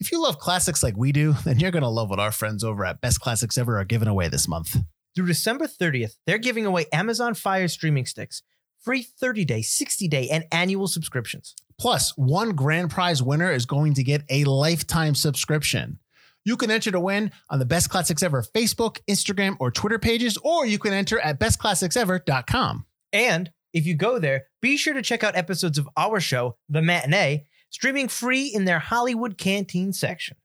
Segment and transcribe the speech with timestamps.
[0.00, 2.62] If you love classics like we do, then you're going to love what our friends
[2.62, 4.76] over at Best Classics Ever are giving away this month.
[5.14, 8.42] Through December 30th, they're giving away Amazon Fire streaming sticks,
[8.80, 11.54] free 30 day, 60 day, and annual subscriptions.
[11.78, 15.98] Plus, one grand prize winner is going to get a lifetime subscription.
[16.44, 20.38] You can enter to win on the Best Classics Ever Facebook, Instagram, or Twitter pages,
[20.42, 22.86] or you can enter at bestclassicsever.com.
[23.12, 26.82] And if you go there, be sure to check out episodes of our show, The
[26.82, 30.36] Matinee, streaming free in their Hollywood Canteen section.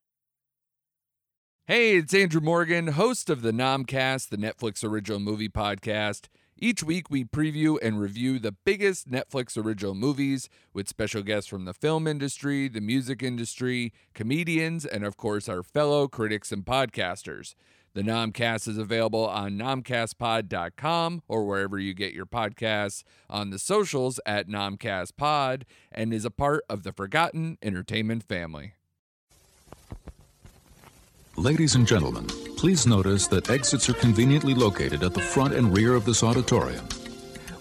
[1.66, 6.28] Hey, it's Andrew Morgan, host of the Nomcast, the Netflix original movie podcast.
[6.58, 11.66] Each week, we preview and review the biggest Netflix original movies with special guests from
[11.66, 17.56] the film industry, the music industry, comedians, and of course, our fellow critics and podcasters.
[17.96, 24.20] The Nomcast is available on nomcastpod.com or wherever you get your podcasts, on the socials
[24.26, 28.74] at nomcastpod, and is a part of the Forgotten Entertainment family.
[31.36, 32.26] Ladies and gentlemen,
[32.58, 36.88] please notice that exits are conveniently located at the front and rear of this auditorium.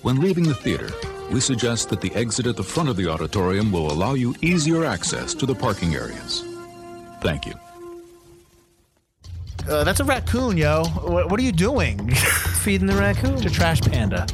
[0.00, 0.90] When leaving the theater,
[1.30, 4.84] we suggest that the exit at the front of the auditorium will allow you easier
[4.84, 6.42] access to the parking areas.
[7.20, 7.54] Thank you.
[9.68, 10.84] Uh, that's a raccoon, yo.
[10.84, 12.10] What, what are you doing?
[12.10, 13.44] Feeding the raccoon.
[13.46, 14.26] A trash panda.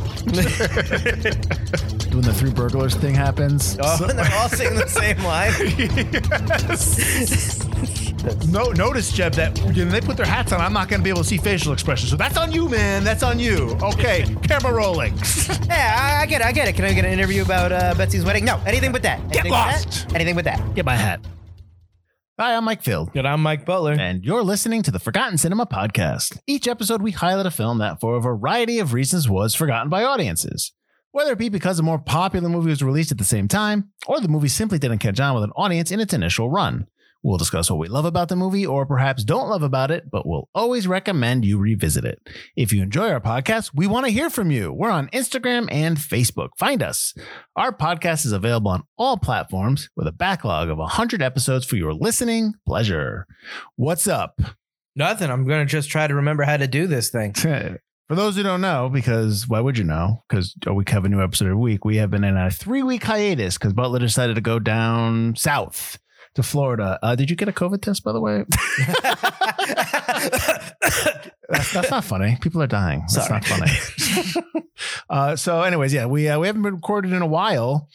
[2.13, 3.77] when the three burglars thing happens.
[3.81, 5.53] Oh, and they're all singing the same line.
[8.49, 11.11] No, notice, Jeb, that when they put their hats on, I'm not going to be
[11.11, 12.11] able to see facial expressions.
[12.11, 13.05] So that's on you, man.
[13.05, 13.77] That's on you.
[13.81, 15.15] Okay, camera rolling.
[15.69, 16.47] Yeah, I, I get it.
[16.47, 16.75] I get it.
[16.77, 18.45] Can I get an interview about uh, Betsy's wedding?
[18.45, 19.21] No, anything but that.
[19.29, 20.09] Get Anything lost.
[20.09, 20.15] That?
[20.15, 20.75] Anything but that.
[20.75, 21.21] Get my hat.
[22.41, 23.13] Hi, I'm Mike Field.
[23.13, 23.27] Good.
[23.27, 23.97] I'm Mike Butler.
[23.99, 26.39] And you're listening to the Forgotten Cinema Podcast.
[26.47, 30.05] Each episode, we highlight a film that, for a variety of reasons, was forgotten by
[30.05, 30.71] audiences.
[31.11, 34.21] Whether it be because a more popular movie was released at the same time, or
[34.21, 36.87] the movie simply didn't catch on with an audience in its initial run.
[37.29, 40.27] We'll discuss what we love about the movie, or perhaps don't love about it, but
[40.27, 42.27] we'll always recommend you revisit it.
[42.57, 44.73] If you enjoy our podcast, we want to hear from you.
[44.73, 46.49] We're on Instagram and Facebook.
[46.57, 47.13] Find us.
[47.55, 51.93] Our podcast is available on all platforms with a backlog of 100 episodes for your
[51.93, 53.27] listening pleasure.
[53.77, 54.41] What's up?
[54.97, 55.31] Nothing.
[55.31, 57.35] I'm going to just try to remember how to do this thing.
[58.09, 60.25] For those who don't know, because why would you know?
[60.27, 61.85] Because oh, we have a new episode every week.
[61.85, 65.99] We have been in a three week hiatus because Butler decided to go down south
[66.39, 66.99] to Florida.
[67.03, 68.45] Uh, did you get a COVID test, by the way?
[71.49, 72.39] that's, that's not funny.
[72.41, 73.01] People are dying.
[73.13, 73.41] That's Sorry.
[73.41, 74.65] not funny.
[75.11, 77.89] uh, so, anyways, yeah, we uh, we haven't been recorded in a while,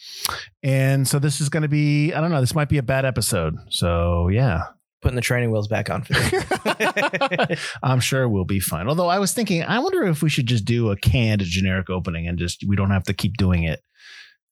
[0.62, 2.40] and so this is going to be I don't know.
[2.40, 3.56] This might be a bad episode.
[3.70, 4.64] So, yeah,
[5.04, 6.14] Putting the training wheels back on for.
[7.82, 8.88] I'm sure we'll be fine.
[8.88, 12.26] Although I was thinking, I wonder if we should just do a canned generic opening
[12.26, 13.82] and just we don't have to keep doing it.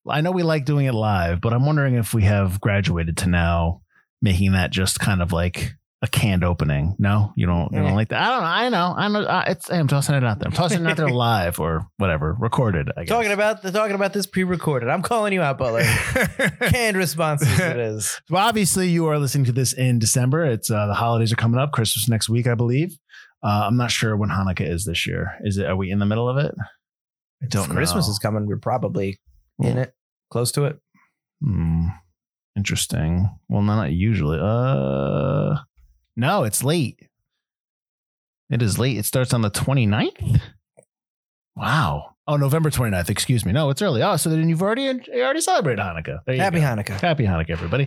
[0.08, 3.28] I know we like doing it live, but I'm wondering if we have graduated to
[3.28, 3.82] now
[4.20, 6.96] making that just kind of like a canned opening.
[6.98, 7.72] No, you don't.
[7.72, 8.20] You don't like that.
[8.20, 8.46] I don't know.
[8.46, 8.94] I know.
[8.96, 9.28] I know.
[9.28, 9.70] Uh, it's.
[9.70, 10.48] I'm tossing it out there.
[10.48, 12.90] I'm tossing it out there live or whatever, recorded.
[12.96, 13.08] I guess.
[13.08, 14.88] talking about the talking about this pre-recorded.
[14.88, 15.84] I'm calling you out, Butler.
[16.70, 17.58] Canned responses.
[17.58, 18.20] It is.
[18.30, 20.44] Well, obviously, you are listening to this in December.
[20.46, 21.70] It's uh, the holidays are coming up.
[21.72, 22.98] Christmas next week, I believe.
[23.42, 25.36] Uh, I'm not sure when Hanukkah is this year.
[25.42, 25.66] Is it?
[25.66, 26.52] Are we in the middle of it?
[27.42, 27.74] I don't know.
[27.74, 28.46] Christmas is coming.
[28.46, 29.20] We're probably
[29.60, 29.94] in it,
[30.30, 30.78] close to it.
[31.42, 31.88] Hmm.
[32.56, 33.30] Interesting.
[33.48, 34.38] Well, no, not usually.
[34.40, 35.56] Uh,
[36.16, 37.08] no, it's late.
[38.50, 38.98] It is late.
[38.98, 40.40] It starts on the 29th.
[41.56, 42.16] Wow.
[42.26, 43.08] Oh, November 29th.
[43.08, 43.52] Excuse me.
[43.52, 44.02] No, it's early.
[44.02, 46.20] Oh, so then you've already you already celebrated Hanukkah.
[46.38, 46.66] Happy go.
[46.66, 47.00] Hanukkah.
[47.00, 47.84] Happy Hanukkah, everybody.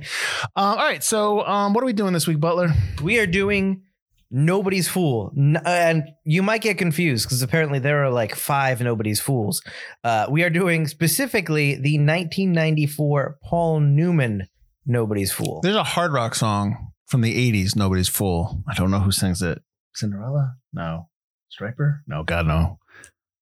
[0.56, 1.04] Um, all right.
[1.04, 2.70] So, um, what are we doing this week, Butler?
[3.02, 3.84] We are doing
[4.32, 5.32] Nobody's Fool.
[5.66, 9.62] And you might get confused because apparently there are like five Nobody's Fools.
[10.04, 14.48] Uh, we are doing specifically the 1994 Paul Newman
[14.86, 15.62] Nobody's Fool.
[15.62, 17.76] There's a hard rock song from the 80s.
[17.76, 18.64] Nobody's fool.
[18.68, 19.62] I don't know who sings it.
[19.94, 20.56] Cinderella?
[20.74, 21.10] No.
[21.58, 22.00] Stryper?
[22.08, 22.80] No, God, no.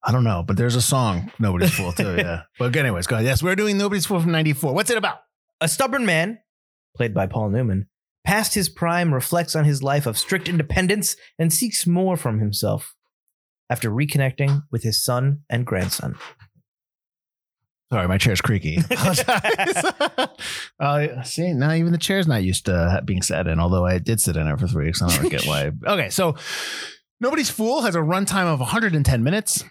[0.03, 2.15] I don't know, but there's a song, Nobody's Fool, too.
[2.17, 2.41] Yeah.
[2.59, 3.25] but, anyways, go ahead.
[3.25, 4.73] Yes, we're doing Nobody's Fool from 94.
[4.73, 5.19] What's it about?
[5.61, 6.39] A stubborn man,
[6.95, 7.87] played by Paul Newman,
[8.25, 12.95] past his prime reflects on his life of strict independence and seeks more from himself
[13.69, 16.15] after reconnecting with his son and grandson.
[17.91, 18.79] Sorry, my chair's creaky.
[20.79, 24.19] uh, see, now even the chair's not used to being sat in, although I did
[24.19, 25.01] sit in it for three weeks.
[25.01, 25.71] I don't get why.
[25.87, 26.35] Okay, so
[27.19, 29.63] Nobody's Fool has a runtime of 110 minutes.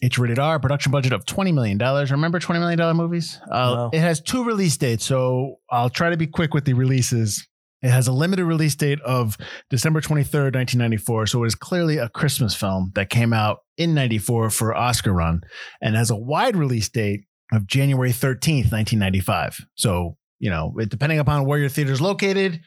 [0.00, 1.78] It's rated R, production budget of $20 million.
[1.78, 3.38] Remember $20 million movies?
[3.50, 3.90] Uh, No.
[3.92, 7.46] It has two release dates, so I'll try to be quick with the releases.
[7.82, 9.36] It has a limited release date of
[9.70, 11.26] December 23rd, 1994.
[11.26, 15.42] So it is clearly a Christmas film that came out in 94 for Oscar run
[15.80, 17.20] and has a wide release date
[17.52, 19.66] of January 13th, 1995.
[19.74, 22.60] So, you know, depending upon where your theater is located,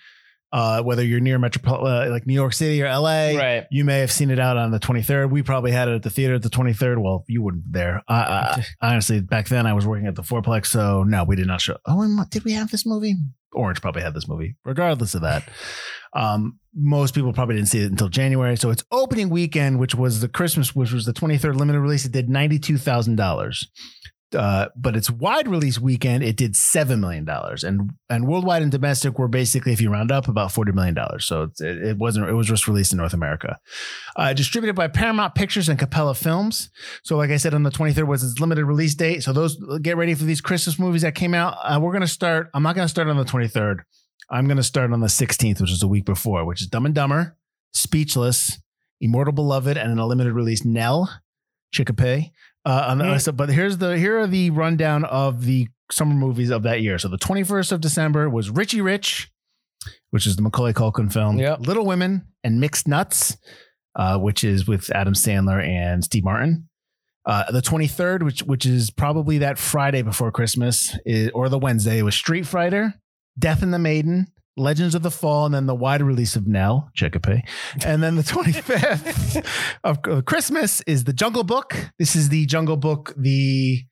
[0.54, 3.68] Uh, whether you're near metropol uh, like New York City or LA, Right.
[3.72, 5.32] you may have seen it out on the 23rd.
[5.32, 7.02] We probably had it at the theater at the 23rd.
[7.02, 8.02] Well, you weren't there.
[8.08, 11.48] I, I, honestly, back then I was working at the Fourplex, so no, we did
[11.48, 11.78] not show.
[11.86, 13.16] Oh, and what- did we have this movie?
[13.54, 14.56] Orange probably had this movie.
[14.66, 15.44] Regardless of that,
[16.14, 18.56] um, most people probably didn't see it until January.
[18.58, 22.12] So its opening weekend, which was the Christmas, which was the 23rd limited release, it
[22.14, 23.66] did $92,000.
[24.34, 28.72] Uh, but its wide release weekend, it did seven million dollars, and and worldwide and
[28.72, 31.26] domestic were basically, if you round up, about forty million dollars.
[31.26, 32.30] So it, it wasn't.
[32.30, 33.58] It was just released in North America,
[34.16, 36.70] uh, distributed by Paramount Pictures and Capella Films.
[37.04, 39.22] So, like I said, on the twenty third was its limited release date.
[39.24, 41.58] So those get ready for these Christmas movies that came out.
[41.62, 42.50] Uh, we're gonna start.
[42.54, 43.84] I'm not gonna start on the twenty third.
[44.30, 46.96] I'm gonna start on the sixteenth, which is the week before, which is Dumb and
[46.96, 47.36] Dumber,
[47.74, 48.62] Speechless,
[49.02, 51.10] Immortal Beloved, and a limited release Nell,
[51.74, 52.32] Chicopee.
[52.64, 56.82] Uh, so, but here's the here are the rundown of the summer movies of that
[56.82, 56.98] year.
[56.98, 59.32] So the 21st of December was Richie Rich,
[60.12, 61.38] which is the Macaulay Culkin film.
[61.38, 61.62] Yep.
[61.62, 63.38] Little Women and Mixed Nuts,
[63.96, 66.68] uh, which is with Adam Sandler and Steve Martin.
[67.26, 72.02] Uh, the 23rd, which which is probably that Friday before Christmas, is, or the Wednesday,
[72.02, 72.96] was Street Fighter,
[73.38, 74.28] Death and the Maiden,
[74.62, 77.44] Legends of the Fall, and then the wide release of Nell, Chicopee.
[77.86, 79.46] And then the 25th
[79.84, 81.76] of uh, Christmas is the Jungle Book.
[82.00, 83.84] This is the Jungle Book, the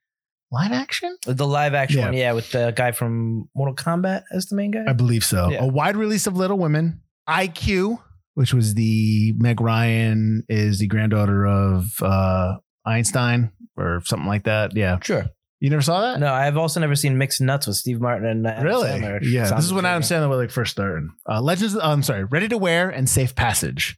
[0.51, 1.17] live action?
[1.25, 2.05] The live action Yeah.
[2.05, 4.85] one, yeah, with the guy from Mortal Kombat as the main guy.
[4.87, 5.49] I believe so.
[5.49, 5.63] Yeah.
[5.63, 7.99] A wide release of Little Women, IQ,
[8.35, 14.75] which was the Meg Ryan is the granddaughter of uh, Einstein or something like that.
[14.75, 15.25] Yeah, Sure.
[15.59, 16.19] You never saw that?
[16.19, 18.89] No, I've also never seen Mixed Nuts with Steve Martin and Adam Really?
[18.89, 19.19] Sandler.
[19.21, 20.23] Yeah, Sounds this is when Adam intriguing.
[20.23, 21.09] Sandler was like first starting.
[21.27, 21.75] Uh, Legends.
[21.75, 23.97] oh, I'm sorry, Ready to Wear and Safe Passage.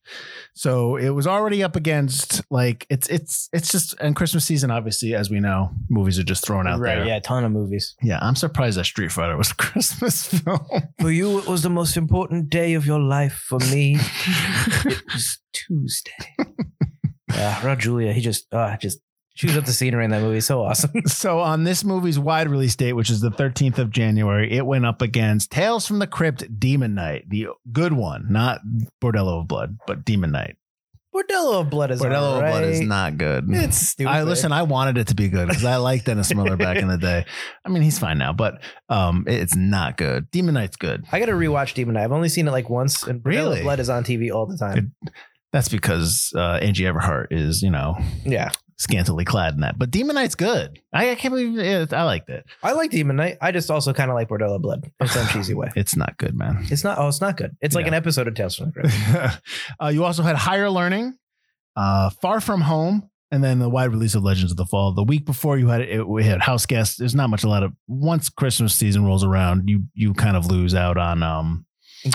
[0.54, 4.70] So it was already up against like it's it's it's just and Christmas season.
[4.72, 7.06] Obviously, as we know, movies are just thrown out Right, there.
[7.06, 7.96] yeah, a ton of movies.
[8.02, 8.20] yeah.
[8.22, 10.60] I'm surprised that Street Fighter was a Christmas film.
[11.00, 13.46] For you, it was the most important day of your life.
[13.48, 13.98] For me,
[14.86, 16.12] it was Tuesday.
[17.30, 19.00] yeah, Raul Julia, he just, uh, just
[19.42, 20.40] chews up the scenery in that movie.
[20.42, 20.92] So awesome.
[21.08, 24.86] So on this movie's wide release date, which is the 13th of January, it went
[24.86, 28.60] up against Tales from the Crypt Demon Knight, the good one, not
[29.02, 30.56] Bordello of Blood, but Demon Knight.
[31.14, 32.54] Bordello of Blood is Bordello alright.
[32.54, 33.46] of Blood is not good.
[33.50, 34.10] It's stupid.
[34.10, 36.88] I listen, I wanted it to be good because I liked Dennis Miller back in
[36.88, 37.26] the day.
[37.66, 40.32] I mean, he's fine now, but um, it's not good.
[40.32, 41.04] Demon Knight's good.
[41.12, 42.06] I got to rewatch Demon Knight.
[42.06, 43.58] I've only seen it like once, and Bordello Really?
[43.60, 44.94] of Blood is on TV all the time.
[45.52, 49.78] That's because uh, Angie Everhart is, you know, Yeah, scantily clad in that.
[49.80, 50.80] But Demon Knight's good.
[50.92, 51.94] I, I can't believe it.
[51.94, 52.46] I liked it.
[52.64, 53.38] I like Demon Knight.
[53.42, 55.70] I just also kind of like Bordello Blood in some cheesy way.
[55.76, 56.66] It's not good, man.
[56.70, 56.98] It's not.
[56.98, 57.56] Oh, it's not good.
[57.62, 57.90] It's like Yeah.
[57.90, 59.42] an episode of Tales from the Crypt.
[59.82, 61.18] uh, you also had Higher Learning,
[61.76, 64.94] uh, Far From Home, and then the wide release of Legends of the Fall.
[64.94, 66.98] The week before you had it, we had House Guests.
[66.98, 70.48] There's not much a lot of once Christmas season rolls around, you you kind of
[70.48, 71.66] lose out on um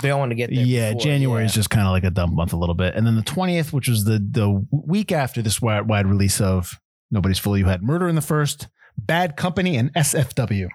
[0.01, 0.65] They all want to get there.
[0.65, 3.05] yeah before, January is just kind of like a dump month a little bit, and
[3.05, 6.79] then the 20th, which was the the week after this wide, wide release of
[7.11, 8.67] Nobody's Fool, you had Murder in the First,
[8.97, 10.67] Bad Company, and SFW.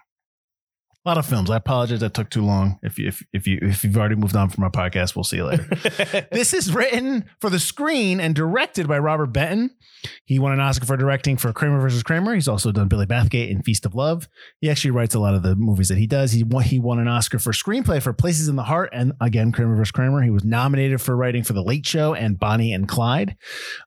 [1.04, 1.50] A lot of films.
[1.50, 2.78] I apologize that took too long.
[2.80, 5.38] If you if, if you if you've already moved on from our podcast, we'll see
[5.38, 5.64] you later.
[6.30, 9.70] this is written for the screen and directed by Robert Benton.
[10.26, 12.34] He won an Oscar for directing for Kramer versus Kramer.
[12.34, 14.28] He's also done Billy Bathgate and Feast of Love.
[14.60, 16.30] He actually writes a lot of the movies that he does.
[16.30, 19.50] He won, he won an Oscar for screenplay for Places in the Heart and again
[19.50, 20.22] Kramer versus Kramer.
[20.22, 23.36] He was nominated for writing for The Late Show and Bonnie and Clyde.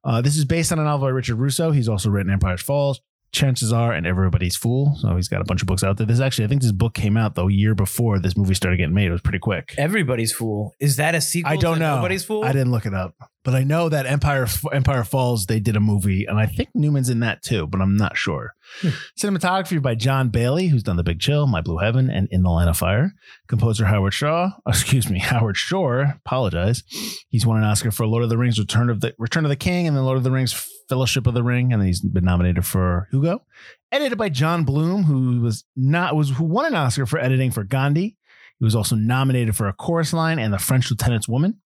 [0.03, 1.71] Uh, this is based on a novel by Richard Russo.
[1.71, 2.99] He's also written Empire Falls.
[3.31, 4.95] Chances are, and everybody's fool.
[4.99, 6.07] So he's got a bunch of books out there.
[6.07, 8.93] This actually, I think this book came out the year before this movie started getting
[8.93, 9.07] made.
[9.07, 9.75] It was pretty quick.
[9.77, 10.73] Everybody's Fool.
[10.79, 11.51] Is that a sequel?
[11.51, 11.95] I don't to know.
[11.97, 12.45] Nobody's Fool.
[12.45, 13.13] I didn't look it up,
[13.43, 17.09] but I know that Empire Empire Falls they did a movie, and I think Newman's
[17.09, 18.53] in that too, but I'm not sure.
[18.81, 18.89] Hmm.
[19.19, 22.49] Cinematography by John Bailey, who's done The Big Chill, My Blue Heaven, and In the
[22.49, 23.13] Line of Fire.
[23.47, 26.15] Composer Howard Shaw, excuse me, Howard Shore.
[26.25, 26.83] Apologize.
[27.29, 29.55] He's won an Oscar for Lord of the Rings: Return of the Return of the
[29.55, 32.65] King, and then Lord of the Rings: Fellowship of the Ring, and he's been nominated
[32.65, 33.43] for Hugo.
[33.91, 37.63] Edited by John Bloom, who was not was who won an Oscar for editing for
[37.63, 38.17] Gandhi.
[38.59, 41.59] He was also nominated for a chorus line and the French Lieutenant's Woman.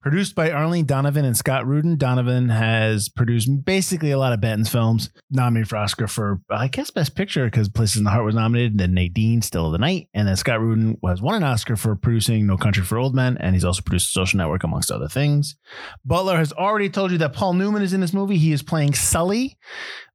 [0.00, 4.68] Produced by Arlene Donovan and Scott Rudin, Donovan has produced basically a lot of Benton's
[4.68, 5.10] films.
[5.28, 8.72] Nominated for Oscar for, I guess, Best Picture because Places in the Heart was nominated.
[8.72, 10.08] And then Nadine, Still of the Night.
[10.14, 13.36] And then Scott Rudin has won an Oscar for producing No Country for Old Men.
[13.38, 15.56] And he's also produced Social Network, amongst other things.
[16.04, 18.38] Butler has already told you that Paul Newman is in this movie.
[18.38, 19.58] He is playing Sully.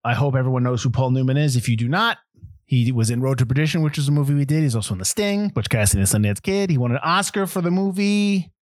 [0.05, 1.57] I hope everyone knows who Paul Newman is.
[1.57, 2.19] If you do not,
[2.65, 4.63] he was in Road to Perdition, which is a movie we did.
[4.63, 6.69] He's also in The Sting, Butch Cassidy and the Sundance Kid.
[6.69, 8.52] He won an Oscar for the movie.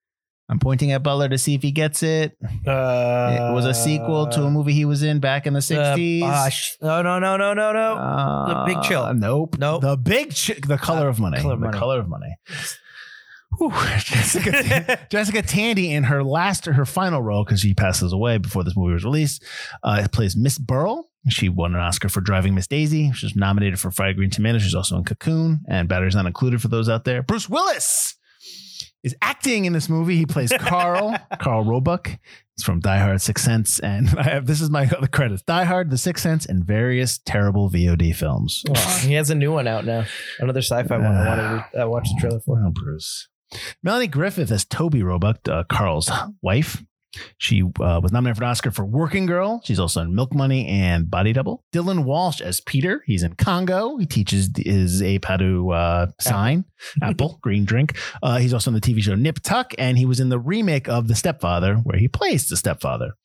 [0.51, 2.38] I'm pointing at Butler to see if he gets it.
[2.67, 6.22] Uh, it was a sequel to a movie he was in back in the 60s.
[6.22, 6.50] Uh.
[6.86, 7.93] No, no, no, no, no, no.
[7.96, 9.13] Uh, The Big Chill.
[9.13, 9.55] Nope.
[9.58, 9.81] Nope.
[9.81, 10.58] The Big Chill.
[10.67, 11.39] The Color Uh, of Money.
[11.39, 11.79] Color of the Money.
[11.79, 12.36] Color of Money.
[13.58, 18.63] Whew, Jessica, Jessica Tandy in her last, her final role, because she passes away before
[18.63, 19.43] this movie was released,
[19.84, 21.10] uh, plays Miss Beryl.
[21.29, 23.12] She won an Oscar for driving Miss Daisy.
[23.13, 24.58] She was nominated for Fried Green Tomato.
[24.58, 27.22] She's also in Cocoon, and Batteries not included for those out there.
[27.24, 28.15] Bruce Willis
[29.03, 30.17] is acting in this movie.
[30.17, 32.08] He plays Carl, Carl Roebuck.
[32.55, 35.63] He's from Die Hard, Sixth Sense, and I have this is my other credits: Die
[35.63, 38.63] Hard, The Sixth Sense, and various terrible VOD films.
[39.01, 40.05] he has a new one out now.
[40.39, 41.05] Another sci-fi one.
[41.05, 42.62] I wanted to uh, watch the trailer for.
[42.63, 43.27] Oh, Bruce.
[43.84, 46.10] Melanie Griffith as Toby Roebuck, uh, Carl's
[46.41, 46.84] wife.
[47.38, 49.62] She uh, was nominated for an Oscar for Working Girl.
[49.63, 51.63] She's also in Milk Money and Body Double.
[51.74, 53.03] Dylan Walsh as Peter.
[53.06, 53.98] He's in Congo.
[53.98, 56.65] He teaches his ape how to uh, sign
[57.01, 57.98] apple, green drink.
[58.24, 60.88] Uh, he's also in the TV show Nip Tuck, and he was in the remake
[60.88, 63.15] of The Stepfather, where he plays the stepfather.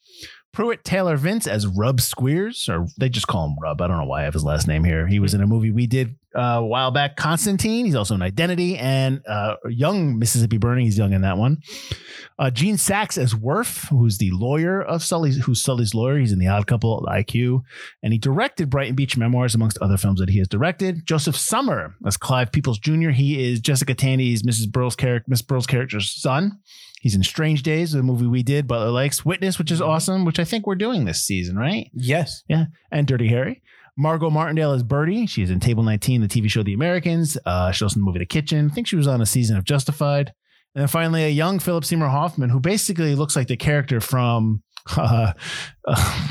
[0.57, 3.83] Pruitt Taylor Vince as Rub Squeers, or they just call him Rub.
[3.83, 5.07] I don't know why I have his last name here.
[5.07, 7.85] He was in a movie we did uh, a while back, Constantine.
[7.85, 10.87] He's also in Identity and uh, Young Mississippi Burning.
[10.87, 11.59] He's young in that one.
[12.39, 16.19] Uh, Gene Saks as Wirf, who's the lawyer of Sully's, who's Sully's lawyer.
[16.19, 17.61] He's in The Odd Couple, IQ,
[18.03, 21.05] and he directed Brighton Beach Memoirs, amongst other films that he has directed.
[21.05, 23.11] Josef Sommer as Clive Peoples Jr.
[23.11, 24.73] He is Jessica Tandy's Mrs.
[24.73, 26.61] Beryl's character, Miss Beryl's character's son.
[27.07, 30.41] He's in Strange Days, the movie we did, Butler Lakes, Witness, which is awesome, which
[30.41, 31.89] I think we're doing this season, right?
[31.95, 32.43] Yes.
[32.49, 33.63] Yeah, and Dirty Harry.
[33.97, 35.25] Margo Martindale is Birdie.
[35.27, 37.39] She's in Table 19, the TV show The Americans.
[37.47, 38.69] Uh, she's also in the movie The Kitchen.
[38.69, 40.33] I think she was on a season of Justified.
[40.75, 44.65] And then finally, a young Philip Seymour Hoffman, who basically looks like the character from
[44.97, 45.33] uh,
[45.87, 46.29] uh,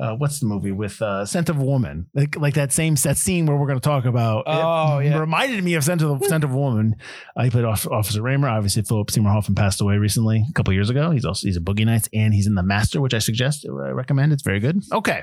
[0.00, 3.46] uh, what's the movie with uh, Scent of Woman, like like that same set scene
[3.46, 4.44] where we're going to talk about.
[4.46, 5.18] Oh, it yeah.
[5.18, 6.96] reminded me of Scent of Scent of a Woman.
[7.36, 8.48] Uh, played Off- Officer Raymer.
[8.48, 11.10] Obviously, Philip Seymour Hoffman passed away recently, a couple years ago.
[11.10, 13.88] He's also he's a Boogie Nights and he's in The Master, which I suggest, I
[13.90, 14.32] recommend.
[14.32, 14.82] It's very good.
[14.92, 15.22] Okay.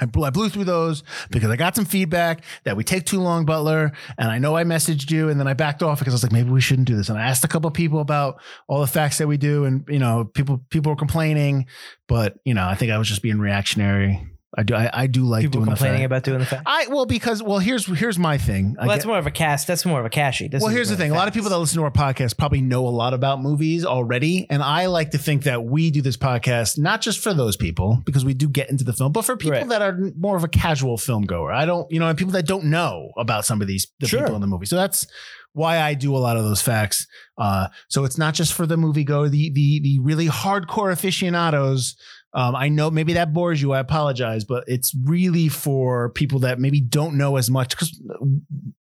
[0.00, 3.92] I blew, through those because I got some feedback that we take too long, Butler.
[4.16, 6.32] And I know I messaged you and then I backed off because I was like,
[6.32, 7.08] maybe we shouldn't do this.
[7.08, 9.64] And I asked a couple people about all the facts that we do.
[9.64, 11.66] And, you know, people, people were complaining,
[12.06, 14.24] but, you know, I think I was just being reactionary.
[14.56, 16.06] I do, I, I do like People doing complaining the fact.
[16.06, 16.62] about doing the fact.
[16.64, 18.76] I, well, because, well, here's, here's my thing.
[18.78, 19.66] Well, that's get- more of a cast.
[19.66, 20.48] That's more of a cashy.
[20.48, 21.10] This well, here's the thing.
[21.10, 23.84] A lot of people that listen to our podcast probably know a lot about movies
[23.84, 24.46] already.
[24.48, 28.00] And I like to think that we do this podcast not just for those people,
[28.06, 29.68] because we do get into the film, but for people Right.
[29.68, 31.52] that are more of a casual film goer.
[31.52, 34.20] I don't, you know, and people that don't know about some of these the Sure.
[34.20, 34.64] people in the movie.
[34.66, 35.06] So that's
[35.52, 37.06] why I do a lot of those facts.
[37.36, 41.96] Uh, so it's not just for the movie go, the the the really hardcore aficionados.
[42.38, 43.72] Um, I know maybe that bores you.
[43.72, 48.00] I apologize, but it's really for people that maybe don't know as much because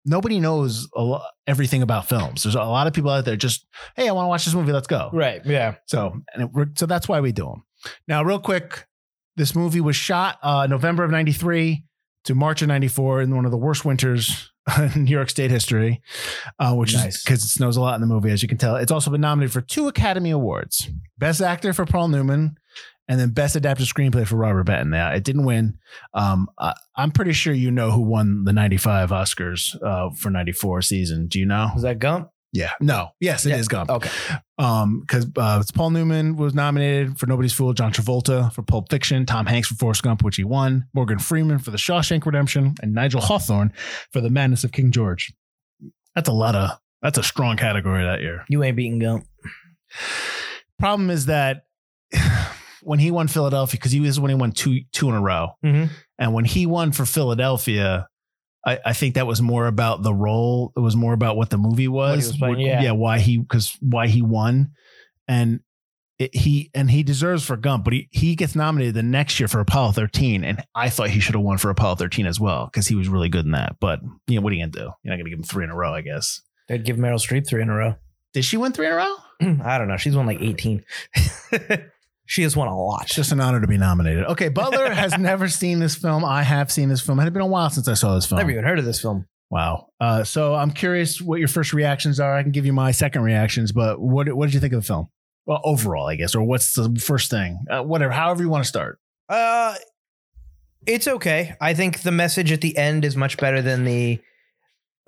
[0.05, 2.43] nobody knows a lo- everything about films.
[2.43, 4.71] There's a lot of people out there just, hey, I want to watch this movie.
[4.71, 5.09] Let's go.
[5.11, 5.43] Right.
[5.43, 5.77] Yeah.
[5.87, 7.63] So, and it, so that's why we do them.
[8.07, 8.85] Now, real quick,
[9.37, 11.83] this movie was shot uh, November of '93
[12.25, 16.03] to March of '94 in one of the worst winters in New York State history,
[16.59, 18.75] uh, which is because it snows a lot in the movie, as you can tell.
[18.75, 22.57] It's also been nominated for two Academy Awards: Best Actor for Paul Newman,
[23.07, 24.89] and then Best Adapted Screenplay for Robert Benton.
[24.89, 25.77] Now, it didn't win.
[26.13, 30.81] Um, I, I'm pretty sure you know who won the '95 Oscars uh, for '94
[30.81, 31.27] season.
[31.27, 31.69] Do you know?
[31.73, 32.29] Was that Gump?
[32.53, 32.71] Yeah.
[32.79, 33.09] No.
[33.19, 33.71] Yes, it is Yeah.
[33.85, 34.09] Gump Okay.
[34.57, 39.25] um because uh, Paul Newman was nominated for Nobody's Fool, John Travolta for Pulp Fiction,
[39.25, 42.93] Tom Hanks for Forrest Gump, which he won, Morgan Freeman for The Shawshank Redemption, and
[42.93, 43.73] Nigel Hawthorne
[44.11, 45.33] for The Madness of King George.
[46.15, 46.71] That's a lot of
[47.01, 48.45] that's a strong category that year.
[48.49, 49.25] You ain't beating Gump.
[50.79, 51.65] Problem is that
[52.83, 55.49] when he won Philadelphia, because he was when he won two two in a row,
[55.63, 55.89] Mhm.
[56.19, 58.07] and when he won for Philadelphia.
[58.65, 60.73] I, I think that was more about the role.
[60.75, 62.27] It was more about what the movie was.
[62.27, 62.91] was playing, What- yeah.
[62.91, 64.71] why he because why he won,
[65.27, 65.61] and
[66.19, 69.47] it, he and he deserves for Gump, but he he gets nominated the next year
[69.47, 72.65] for Apollo 13, and I thought he should have won for Apollo 13 as well
[72.65, 73.77] because he was really good in that.
[73.79, 74.91] But you know what are you gonna do?
[75.03, 76.41] You're not gonna give him three in a row, I guess.
[76.67, 77.95] They'd give Meryl Streep three in a row.
[78.33, 79.15] Did she win three in a row?
[79.63, 79.95] I don't know.
[79.97, 80.83] She's won like 18.
[82.27, 83.03] she has won a lot.
[83.03, 84.25] It's just an honor to be nominated.
[84.25, 86.23] Okay, Butler has never seen this film.
[86.25, 87.19] I have seen this film.
[87.19, 88.37] It had been a while since I saw this film.
[88.37, 89.25] Never even heard of this film.
[89.49, 89.87] Wow.
[90.01, 92.35] Uh, so I'm curious what your first reactions are.
[92.35, 94.85] I can give you my second reactions, but what what did you think of the
[94.85, 95.07] film?
[95.45, 97.63] Well, overall, I guess, or what's the first thing?
[97.69, 98.99] Uh, whatever, however you want to start.
[99.29, 99.75] Uh,
[100.85, 101.55] it's okay.
[101.61, 104.19] I think the message at the end is much better than the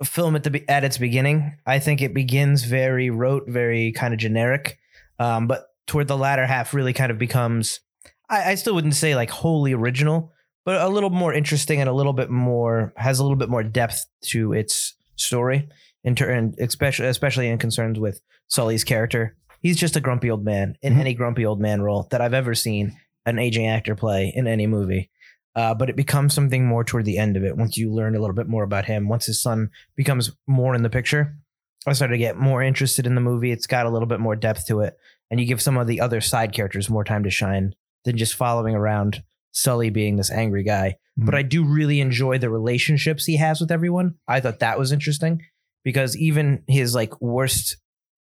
[0.02, 1.58] film at the at its beginning.
[1.66, 4.78] I think it begins very rote, very kind of generic,
[5.18, 7.80] um, but toward the latter half, really kind of becomes.
[8.28, 10.32] I, I still wouldn't say like wholly original,
[10.64, 13.64] but a little more interesting and a little bit more has a little bit more
[13.64, 15.68] depth to its story.
[16.04, 20.76] In turn, especially especially in concerns with Sully's character, he's just a grumpy old man
[20.80, 21.00] in Mhm.
[21.00, 24.68] any grumpy old man role that I've ever seen an aging actor play in any
[24.68, 25.10] movie.
[25.56, 28.20] Uh, but it becomes something more toward the end of it once you learn a
[28.20, 29.08] little bit more about him.
[29.08, 31.36] Once his son becomes more in the picture,
[31.84, 33.50] I started to get more interested in the movie.
[33.50, 34.94] It's got a little bit more depth to it,
[35.30, 38.34] and you give some of the other side characters more time to shine than just
[38.34, 39.22] following around
[39.52, 40.96] Sully being this angry guy.
[41.16, 41.38] But Mhm.
[41.38, 44.14] I do really enjoy the relationships he has with everyone.
[44.28, 45.42] I thought that was interesting
[45.84, 47.76] because even his like worst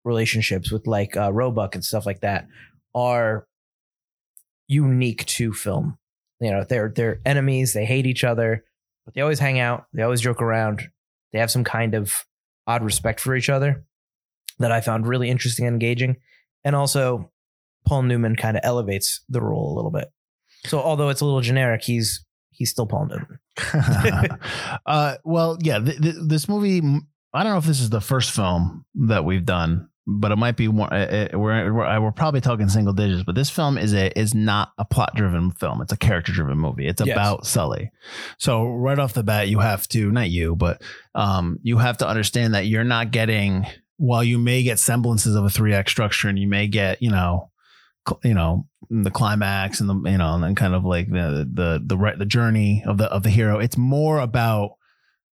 [0.06, 2.48] relationships with like uh, Roebuck and stuff like that
[2.96, 3.46] are
[4.68, 5.98] unique to film.
[6.40, 7.74] You know, they're they're enemies.
[7.74, 8.64] They hate each other,
[9.06, 9.86] but they always hang out.
[9.94, 10.90] They always joke around.
[11.34, 12.26] They have some kind of
[12.66, 13.84] odd respect for each other
[14.60, 16.18] that I found really interesting and engaging.
[16.64, 17.32] And also,
[17.86, 20.12] Paul Newman kind of elevates the role a little bit.
[20.66, 23.40] So although it's a little generic, he's he's still Paul Newman.
[24.86, 26.82] uh, well, yeah, th- th- this movie.
[27.34, 30.58] I don't know if this is the first film that we've done, but it might
[30.58, 30.92] be more.
[30.94, 30.98] Uh,
[31.34, 34.72] uh, we're, we're we're probably talking single digits, but this film is a is not
[34.78, 35.82] a plot driven film.
[35.82, 36.88] It's a character driven movie.
[36.88, 37.16] It's Yes.
[37.16, 37.92] about Sully.
[38.40, 40.82] So right off the bat, you have to not you, but
[41.16, 43.66] um, you have to understand that you're not getting.
[44.00, 47.12] While you may get semblances of a three act structure, and you may get you
[47.12, 47.52] know
[48.24, 51.84] you know the climax and the you know and then kind of like the the
[51.86, 54.72] the right the journey of the of the hero it's more about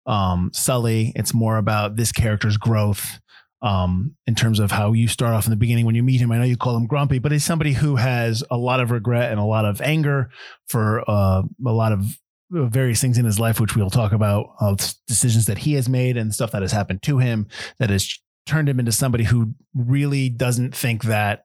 [0.07, 1.13] um sully.
[1.15, 3.21] It's more about this character's growth
[3.63, 6.33] um in terms of how you start off in the beginning when you meet him.
[6.33, 9.31] I know you call him grumpy but he's somebody who has a lot of regret
[9.31, 10.31] and a lot of anger
[10.67, 12.19] for uh a lot of
[12.51, 16.17] various things in his life which we'll talk about of decisions that he has made
[16.17, 17.47] and stuff that has happened to him
[17.79, 21.45] that has turned him into somebody who really doesn't think that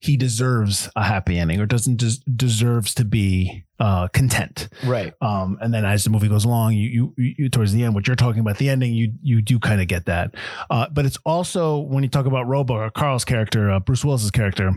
[0.00, 4.68] he deserves a happy ending or doesn't des- deserves to be uh, content.
[4.84, 5.12] Right.
[5.20, 8.06] Um, and then as the movie goes along, you, you, you towards the end, what
[8.06, 10.34] you're talking about, the ending, you you do kind of get that.
[10.70, 14.30] Uh, but it's also when you talk about Robo or Carl's character, uh, Bruce Willis's
[14.30, 14.72] character.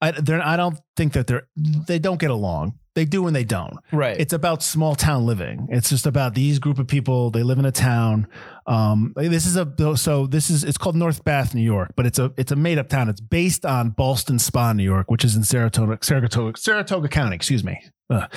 [0.00, 2.78] I, I don't think that they're they don't get along.
[2.94, 3.76] They do and they don't.
[3.92, 4.18] Right.
[4.18, 5.68] It's about small town living.
[5.70, 7.30] It's just about these group of people.
[7.30, 8.26] They live in a town.
[8.66, 12.18] Um, this is a so this is it's called North Bath, New York, but it's
[12.18, 13.10] a it's a made up town.
[13.10, 17.36] It's based on Ballston Spa, New York, which is in Saratoga Saratoga Saratoga County.
[17.36, 17.82] Excuse me.
[18.08, 18.30] Ugh.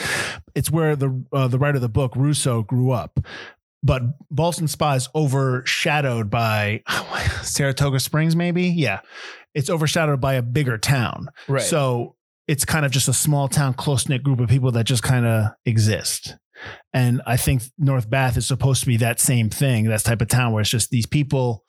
[0.55, 3.19] It's where the uh, the writer of the book Russo grew up.
[3.81, 6.83] But Ballston Spa is overshadowed by
[7.43, 8.63] Saratoga Springs, maybe.
[8.67, 8.99] Yeah,
[9.53, 11.29] it's overshadowed by a bigger town.
[11.47, 11.61] right.
[11.61, 12.15] So
[12.47, 15.25] it's kind of just a small town, close knit group of people that just kind
[15.25, 16.35] of exist.
[16.93, 20.27] And I think North Bath is supposed to be that same thing, that type of
[20.27, 21.63] town where it's just these people,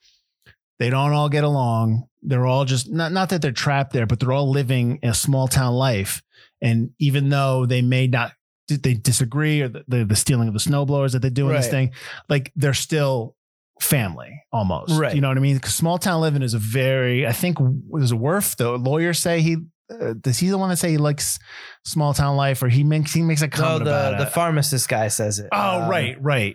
[0.79, 2.09] they don't all get along.
[2.23, 5.49] They're all just not, not that they're trapped there, but they're all living a small
[5.49, 6.23] town life.
[6.63, 8.33] And even though they may not,
[8.69, 11.69] they disagree or the, the, the stealing of the snowblowers that they do in this
[11.69, 11.93] thing,
[12.29, 13.35] like they're still
[13.81, 14.99] family almost.
[14.99, 15.15] Right.
[15.15, 15.59] You know what I mean?
[15.59, 17.59] 'Cause small town living is a very, I think,
[17.93, 19.57] there's a Wirf, the lawyer, say he,
[19.91, 21.39] uh, does he the one that say he likes
[21.85, 24.33] small town life or he makes, he makes a no, comment about the the it?
[24.35, 25.49] pharmacist guy says it.
[25.53, 26.55] oh, Um, right, right.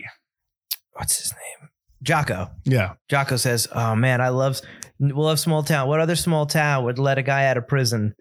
[0.92, 1.68] What's his name?
[2.02, 2.50] Jocko.
[2.64, 2.92] Yeah.
[3.10, 4.60] Jocko says, "Oh man, I love
[4.98, 5.88] we love small town.
[5.88, 8.14] What other small town would let a guy out of prison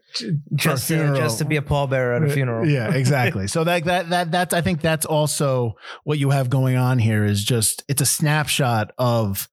[0.54, 3.48] just to, just to be a pallbearer at a funeral?" Yeah, exactly.
[3.48, 7.26] so that that that that's I think that's also what you have going on here
[7.26, 9.50] is just it's a snapshot of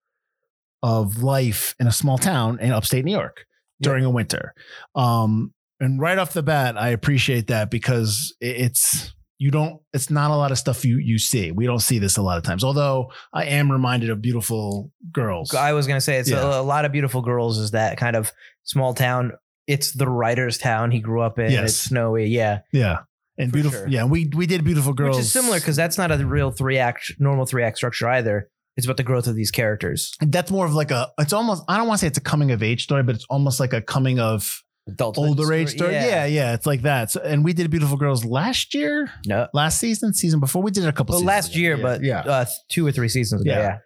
[0.82, 3.46] of life in a small town in upstate New York
[3.80, 4.54] during a winter.
[4.94, 10.30] Um and right off the bat I appreciate that because it's you don't it's not
[10.30, 11.50] a lot of stuff you you see.
[11.50, 12.62] We don't see this a lot of times.
[12.64, 15.52] Although I am reminded of beautiful girls.
[15.54, 16.58] I was gonna say it's Yeah.
[16.58, 17.58] a, a lot of beautiful girls.
[17.58, 19.32] Is that kind of small town?
[19.66, 21.50] It's the writer's town he grew up in.
[21.52, 21.70] Yes.
[21.70, 22.98] It's snowy, yeah, yeah.
[23.38, 23.88] And For beautiful sure.
[23.88, 25.16] yeah, we we did beautiful girls.
[25.16, 28.48] which is similar because that's not a real three act normal three act structure either.
[28.76, 30.12] It's about the growth of these characters.
[30.20, 32.50] that's more of like a it's almost I don't want to say it's a coming
[32.52, 35.92] of age story, but it's almost like a coming of Adult older age story.
[35.92, 36.26] Yeah.
[36.26, 37.10] yeah, it's like that.
[37.12, 39.46] So, and we did Beautiful Girls last year, No.
[39.54, 40.60] last season, season before.
[40.62, 41.12] We did it a couple.
[41.12, 41.60] Well, seasons last ago.
[41.60, 42.18] year, Yeah, but yeah.
[42.20, 43.50] uh, two or three seasons ago.
[43.52, 43.78] Yeah.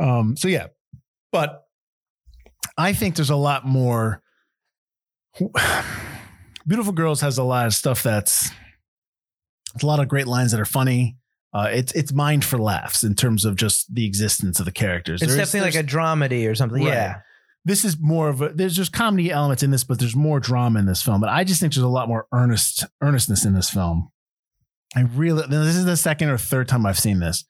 [0.00, 0.18] Yeah.
[0.18, 0.36] Um.
[0.36, 0.66] So yeah,
[1.30, 1.62] but
[2.76, 4.22] I think there's a lot more.
[6.66, 8.50] Beautiful Girls has a lot of stuff that's
[9.74, 11.16] it's a lot of great lines that are funny.
[11.52, 15.22] Uh, it's it's mined for laughs in terms of just the existence of the characters.
[15.22, 16.82] It's There is- definitely like a dramedy or something.
[16.84, 16.92] Right.
[16.92, 17.20] Yeah.
[17.64, 20.78] This is more of a there's just comedy elements in this, but there's more drama
[20.78, 21.20] in this film.
[21.20, 24.10] But I just think there's a lot more earnest earnestness in this film.
[24.96, 27.44] I really this is the second or third time I've seen this.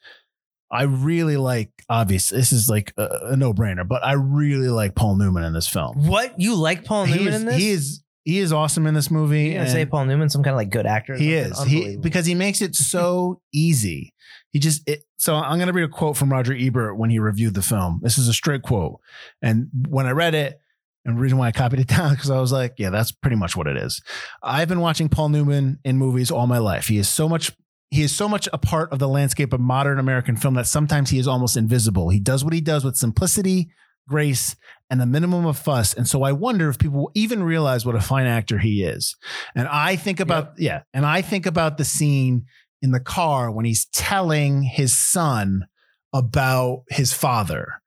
[0.73, 2.29] I really like obvious.
[2.29, 5.67] This is like a, a no brainer, but I really like Paul Newman in this
[5.69, 6.07] film.
[6.07, 7.57] What you like Paul Newman is, in this?
[7.57, 9.45] he is he is awesome in this movie.
[9.45, 11.15] You gonna say Paul Newman some kind of like good actor?
[11.15, 14.15] he is he because he makes it so easy.
[14.51, 17.19] He just it, so I'm going to read a quote from Roger Ebert when he
[17.19, 18.01] reviewed the film.
[18.03, 19.01] This is a straight quote,
[19.43, 20.61] and when I read it,
[21.05, 23.37] and the reason why I copied it down because I was like, yeah, that's pretty
[23.37, 24.03] much what it is.
[24.43, 26.89] I've been watching Paul Newman in movies all my life.
[26.89, 27.53] He is so much.
[27.93, 31.11] He is so much a part of the landscape of modern American film that sometimes
[31.11, 32.09] he is almost invisible.
[32.11, 33.73] He does what he does with simplicity,
[34.09, 34.55] grace,
[34.91, 35.93] and a minimum of fuss.
[35.95, 39.17] And so I wonder if people even realize what a fine actor he is.
[39.57, 42.45] And I think about, yeah, and I think about the scene
[42.83, 45.67] in the car when he's telling his son
[46.13, 47.81] about his father.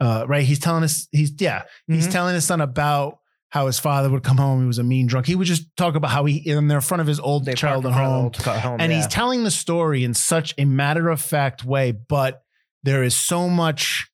[0.00, 0.44] Uh, right?
[0.44, 2.12] He's telling us, he's, yeah, he's Mhm.
[2.12, 3.18] telling his son about
[3.50, 4.60] how his father would come home.
[4.62, 5.26] He was a mean drunk.
[5.26, 7.92] He would just talk about how he, in the front of his old They childhood
[7.92, 8.98] parked in front of the home, old home, and yeah.
[8.98, 12.42] he's telling the story in such a matter of fact way, but
[12.82, 14.08] there is so much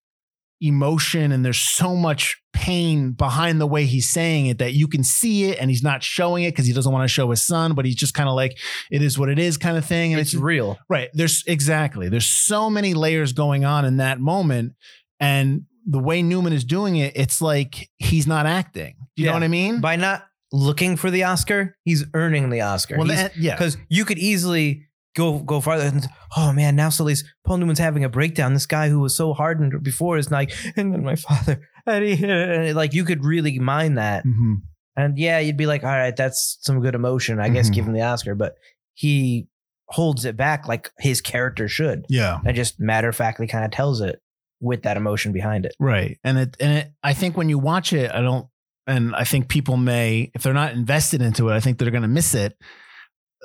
[0.60, 5.04] emotion and there's so much pain behind the way he's saying it that you can
[5.04, 7.74] see it and he's not showing it because he doesn't want to show his son,
[7.74, 8.58] but he's just kind of like,
[8.90, 10.12] it is what it is kind of thing.
[10.12, 10.76] And it's it's, real.
[10.88, 11.08] right.
[11.14, 14.72] There's exactly, there's so many layers going on in that moment.
[15.20, 18.96] And the way Newman is doing it, it's like he's not acting.
[19.16, 19.30] You Yeah.
[19.30, 19.80] know what I mean?
[19.80, 22.96] By not looking for the Oscar, he's earning the Oscar.
[22.98, 23.54] well, that- yeah.
[23.54, 24.87] because you could easily
[25.18, 28.88] go go farther and oh man now Sully's Paul Newman's having a breakdown this guy
[28.88, 32.94] who was so hardened before is like and then my father and, he, and like
[32.94, 34.62] you could really mine that Mhm.
[34.96, 37.74] and yeah you'd be like all right that's some good emotion I guess Mhm.
[37.74, 38.54] give him the Oscar but
[38.94, 39.48] he
[39.90, 42.38] holds it back like his character should Yeah.
[42.44, 44.20] and just matter of factly kind of tells it
[44.60, 46.18] with that emotion behind it Right.
[46.24, 48.46] And it and it I think when you watch it, I don't
[48.86, 52.02] and I think people may if they're not invested into it, I think they're going
[52.02, 52.56] to miss it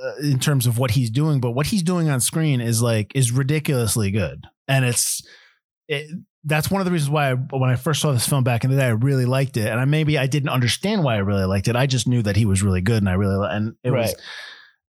[0.01, 3.11] uh, in terms of what he's doing, but what he's doing on screen is like
[3.15, 4.45] is ridiculously good.
[4.67, 5.25] And it's
[5.87, 6.09] it,
[6.43, 8.71] that's one of the reasons why I, when I first saw this film back in
[8.71, 9.67] the day, I really liked it.
[9.67, 11.75] And I maybe I didn't understand why I really liked it.
[11.75, 14.15] I just knew that he was really good and I really and it was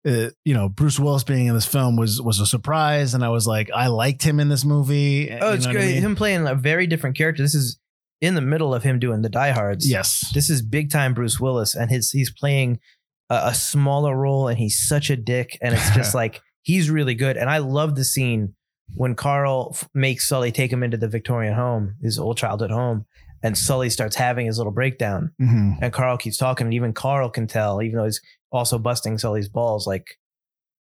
[0.05, 3.29] uh, you know, Bruce Willis being in this film was was a surprise, and I
[3.29, 5.31] was like, I liked him in this movie.
[5.31, 6.01] oh You it's know great I mean?
[6.03, 7.79] him playing a very different character this is
[8.21, 11.75] in the middle of him doing the diehards Yes, this is big time Bruce Willis,
[11.75, 12.79] and his he's playing
[13.29, 17.15] a, a smaller role, and he's such a dick, and it's just like he's really
[17.15, 17.37] good.
[17.37, 18.55] And I love the scene
[18.95, 23.05] when Carl f- makes Sully take him into the Victorian home, his old childhood home,
[23.41, 27.29] and Sully starts having his little breakdown, hmm and Carl keeps talking, and even Carl
[27.29, 30.05] can tell, even though he's also busting Sully's balls, like.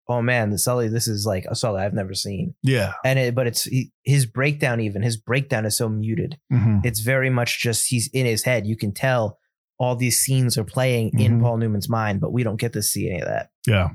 [0.06, 2.92] Oh man, the Sully, this is like a Sully I've never seen, yeah.
[3.06, 4.80] and it, but it's he, his breakdown.
[4.80, 8.66] Even his breakdown is so muted hmm it's very much just he's in his head.
[8.66, 9.38] You can tell
[9.78, 11.20] all these scenes are playing Mhm.
[11.20, 13.50] in Paul Newman's mind, but we don't get to see any of that.
[13.66, 13.88] Yeah.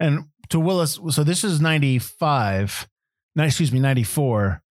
[0.00, 2.88] And to Willis, so this is 95,
[3.36, 4.62] excuse me, 94.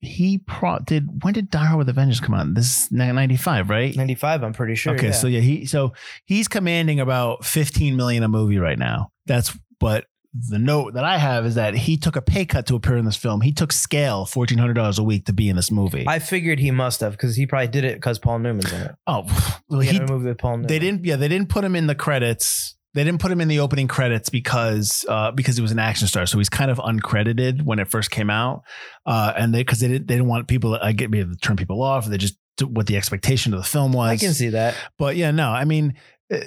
[0.00, 2.54] He pro did when did Die Hard with a Vengeance come out?
[2.54, 3.96] This is 95, right?
[3.96, 4.94] 95, I'm pretty sure.
[4.94, 5.12] okay, yeah.
[5.12, 5.94] so yeah, he so
[6.26, 9.10] he's commanding about 15 million a movie right now.
[9.24, 10.04] That's but
[10.48, 13.04] the note that I have is that he took a pay cut to appear in
[13.04, 13.40] this film.
[13.40, 16.04] He took scale $1,400 a week to be in this movie.
[16.06, 18.92] I figured he must have because he probably did it because Paul Newman's in it.
[19.06, 19.24] oh,
[19.68, 20.66] well, He he, had a movie with Paul Newman.
[20.68, 21.04] They didn't.
[21.04, 22.74] Yeah, they didn't put him in the credits.
[22.94, 26.08] They didn't put him in the opening credits because uh, because he was an action
[26.08, 26.24] star.
[26.26, 28.62] So he's kind of uncredited when it first came out,
[29.04, 30.78] uh, and they because they didn't they didn't want people.
[30.80, 32.06] I get me to turn people off.
[32.06, 34.08] Or they just what the expectation of the film was.
[34.08, 34.74] I can see that.
[34.98, 35.94] But yeah, no, I mean,
[36.32, 36.38] uh,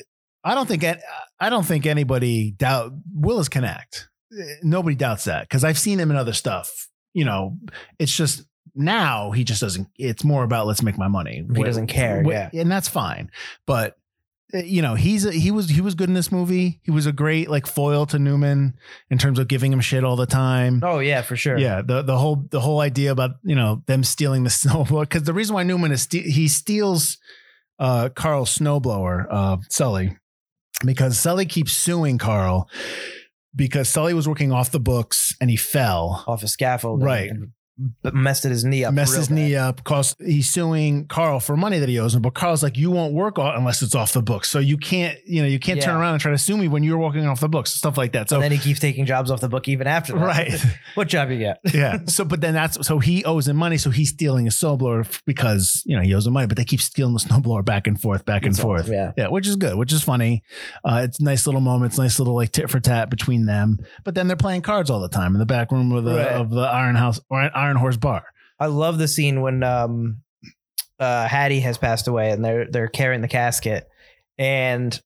[0.43, 0.83] I don't think
[1.39, 4.09] I don't think anybody doubt Willis can act.
[4.31, 6.87] Uh, Nobody doubts that because I've seen him in other stuff.
[7.13, 7.57] You know,
[7.97, 8.43] it's just
[8.75, 9.87] now he just doesn't.
[9.97, 11.45] It's more about let's make my money.
[11.55, 12.49] He doesn't care, yeah.
[12.53, 13.31] and that's fine.
[13.65, 13.97] But
[14.53, 16.79] uh, you know, he's a, he was he was good in this movie.
[16.83, 18.77] He was a great like foil to Newman
[19.09, 20.81] in terms of giving him shit all the time.
[20.83, 21.57] Oh yeah, for sure.
[21.57, 25.23] Yeah, the the whole the whole idea about you know them stealing the snowblower because
[25.23, 27.17] the reason why Newman is he steals
[27.77, 30.17] uh Carl's snowblower, uh Sully,
[30.85, 32.69] because Sully keeps suing Carl
[33.55, 37.03] because Sully was working off the books and he fell, Off a scaffold.
[37.03, 37.29] Right.
[37.29, 37.51] And
[38.13, 38.93] messed his knee up.
[38.93, 39.35] messed his bad.
[39.35, 39.83] knee up.
[39.83, 43.13] Cause he's suing Carl for money that he owes him, but Carl's like, you won't
[43.13, 46.13] work unless it's off the books, so you can't you know you can't turn around
[46.13, 48.29] and try to sue me when you're walking off the books, stuff like that.
[48.29, 50.19] So and then he keeps taking jobs off the book even after that.
[50.19, 50.51] right.
[50.95, 51.59] what job you get?
[51.73, 51.99] yeah.
[52.05, 55.83] So, but then that's so he owes him money, so he's stealing a snowblower because
[55.85, 56.47] you know he owes him money.
[56.47, 58.87] But they keep stealing the snowblower back and forth, back and forth.
[58.89, 59.11] yeah.
[59.17, 60.43] yeah, which is good, which is funny.
[60.83, 63.77] Uh, it's nice little moments, nice little like tit for tat between them.
[64.03, 66.27] But then they're playing cards all the time in the back room of the Right.
[66.27, 68.23] of the Iron House or Iron Horse Bar.
[68.59, 70.17] I love the scene when um
[70.99, 73.87] uh Hattie has passed away and they're they're carrying the casket
[74.37, 74.99] and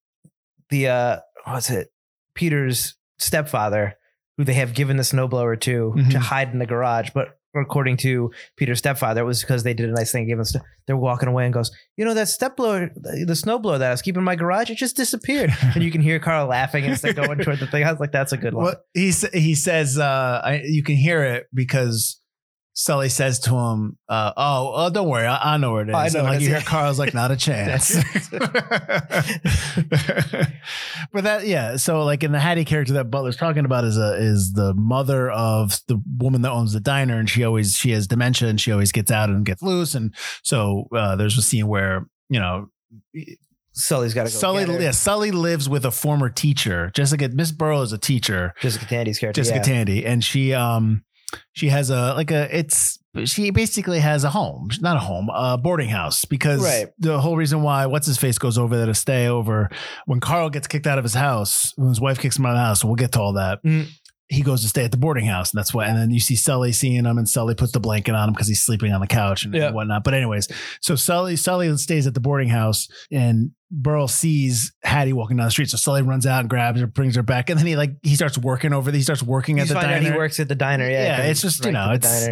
[0.69, 1.89] the uh what's it
[2.35, 3.95] Peter's stepfather
[4.37, 6.11] who they have given the snowblower to Mhm.
[6.11, 9.87] to hide in the garage but according to Peter's stepfather it was because they did
[9.87, 10.63] a nice thing given stuff.
[10.87, 14.01] they're walking away and goes you know that stepblower the the snowblower that I was
[14.01, 17.13] keeping in my garage it just disappeared and you can hear Carl laughing as they're
[17.13, 19.99] going toward the thing I was like that's a good one Well, he he says
[19.99, 22.19] uh, I, you can hear it because
[22.75, 25.95] Sully says to him, uh, "Oh, oh, don't worry, I, I know where it is."
[25.95, 27.93] I know and like you hear Carl's like, "Not a chance."
[31.11, 31.75] but that, yeah.
[31.77, 35.29] So, like in the Hattie character that Butler's talking about is a is the mother
[35.29, 38.71] of the woman that owns the diner, and she always she has dementia, and she
[38.71, 42.69] always gets out and gets loose, and so uh, there's a scene where you know
[43.73, 44.39] Sully's got to go.
[44.39, 46.91] Sully, yeah, Sully lives with a former teacher.
[46.95, 48.53] Jessica Miss Burrow is a teacher.
[48.61, 49.41] Jessica Tandy's character.
[49.41, 49.63] Jessica yeah.
[49.63, 51.03] Tandy, and she um
[51.53, 55.55] she has a like a it's she basically has a home, not a home, a
[55.57, 56.87] boarding house because Right.
[56.97, 59.69] the whole reason why what's his face goes over there to stay over
[60.07, 62.57] when Carl gets kicked out of his house, when his wife kicks him out of
[62.57, 63.61] the house, we'll get to all that.
[63.63, 63.87] Mm.
[64.29, 65.85] He goes to stay at the boarding house, and that's why.
[65.85, 68.47] And then you see Sully seeing him, and Sully puts the blanket on him because
[68.47, 69.67] he's sleeping on the couch and, Yeah.
[69.67, 70.03] and whatnot.
[70.03, 70.47] But anyways,
[70.81, 75.51] so Sully Sully stays at the boarding house, and Beryl sees Hattie walking down the
[75.51, 75.69] street.
[75.69, 78.15] So Sully runs out and grabs her, brings her back, and then he like he
[78.15, 78.91] starts working over.
[78.91, 80.11] He starts working You at the diner.
[80.11, 80.89] he works at the diner.
[80.89, 82.29] Yeah, Yeah, it's just, you know, it's-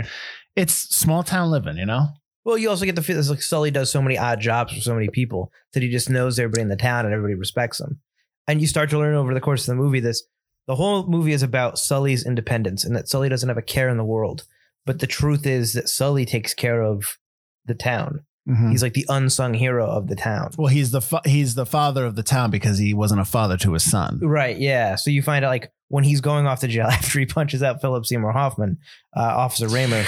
[0.56, 2.08] it's small town living, you know.
[2.44, 4.80] Well, you also get the feel it's like Sully does so many odd jobs for
[4.82, 8.00] so many people that he just knows everybody in the town and everybody respects him.
[8.48, 10.24] And you start to learn over the course of the movie this
[10.72, 13.98] the whole movie is about Sully's independence and that Sully doesn't have a care in
[13.98, 14.46] the world.
[14.86, 17.18] But the truth is that Sully takes care of
[17.66, 18.22] the town.
[18.50, 18.72] Mhm.
[18.72, 20.52] He's like the unsung hero of the town.
[20.58, 23.58] Well, he's the fa- he's the father of the town because he wasn't a father
[23.58, 24.20] to his son.
[24.24, 24.96] Right, yeah.
[24.96, 27.82] So you find out like when he's going off to jail after he punches out
[27.82, 28.78] Philip Seymour Hoffman,
[29.16, 30.04] uh, Officer Raymer,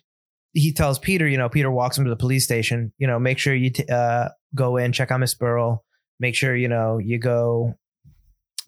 [0.54, 3.38] he tells Peter, you know, Peter walks him to the police station, you know, make
[3.38, 5.84] sure you t- uh, go in, check on Miss Beryl,
[6.18, 7.74] make sure, you know, you go,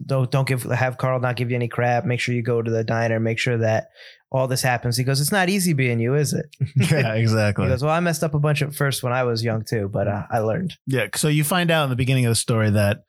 [0.04, 2.70] don't, don't give, have Carl not give you any crap, make sure you go to
[2.70, 3.88] the diner, make sure that
[4.30, 4.96] all this happens.
[4.96, 6.46] He goes, it's not easy being you, is it?
[6.76, 7.66] yeah, He exactly.
[7.66, 10.06] goes, well, I messed up a bunch at first when I was young too, but
[10.06, 10.74] uh, I learned.
[10.86, 11.06] Yeah.
[11.14, 13.04] So you find out in the beginning of the story that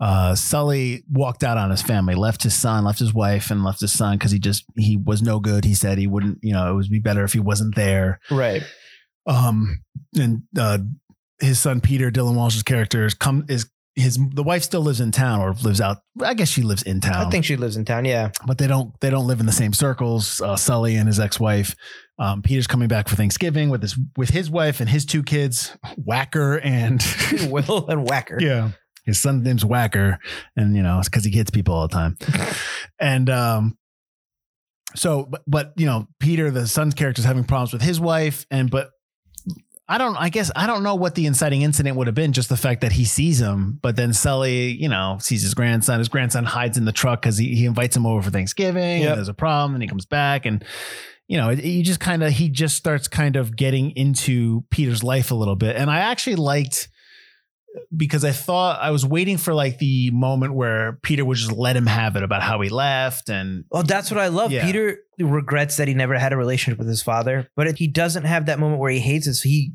[0.00, 3.80] uh, Sully walked out on his family, left his son, left his wife, and left
[3.80, 5.64] his son because he just he was no good.
[5.64, 8.20] He said he wouldn't, you know, it would be better if he wasn't there.
[8.30, 8.62] Right.
[9.26, 9.82] Um,
[10.14, 10.78] and uh,
[11.40, 15.10] his son Peter, Dylan Walsh's character, is come is his the wife still lives in
[15.10, 15.98] town or lives out.
[16.22, 17.26] I guess she lives in town.
[17.26, 18.04] I think she lives in town.
[18.04, 18.30] Yeah.
[18.46, 20.40] but they don't they don't live in the same circles.
[20.40, 21.74] Uh, Sully and his ex wife.
[22.18, 25.76] Um, Peter's coming back for Thanksgiving with his with his wife and his two kids,
[25.96, 27.02] Whacker and
[27.48, 28.38] Will and Whacker.
[28.40, 28.70] yeah.
[29.04, 30.18] His son's name's Whacker,
[30.56, 32.18] and you know it's because he hits people all the time.
[33.00, 33.78] and um,
[34.94, 38.46] so, but but you know, Peter, the son's character, is having problems with his wife,
[38.50, 38.90] and but
[39.88, 40.16] I don't.
[40.16, 42.32] I guess I don't know what the inciting incident would have been.
[42.32, 46.00] Just the fact that he sees him, but then Sully, you know, sees his grandson.
[46.00, 49.02] His grandson hides in the truck because he, he invites him over for Thanksgiving.
[49.02, 49.08] Yep.
[49.08, 50.64] And there's a problem, and he comes back, and
[51.28, 55.30] you know, you just kind of he just starts kind of getting into Peter's life
[55.30, 56.88] a little bit, and I actually liked
[57.96, 61.76] because I thought I was waiting for like the moment where Peter would just let
[61.76, 64.52] him have it about how he left and Well, that's what I love.
[64.52, 64.64] Yeah.
[64.64, 68.46] Peter regrets that he never had a relationship with his father, but he doesn't have
[68.46, 69.42] that moment where he hates us.
[69.42, 69.72] He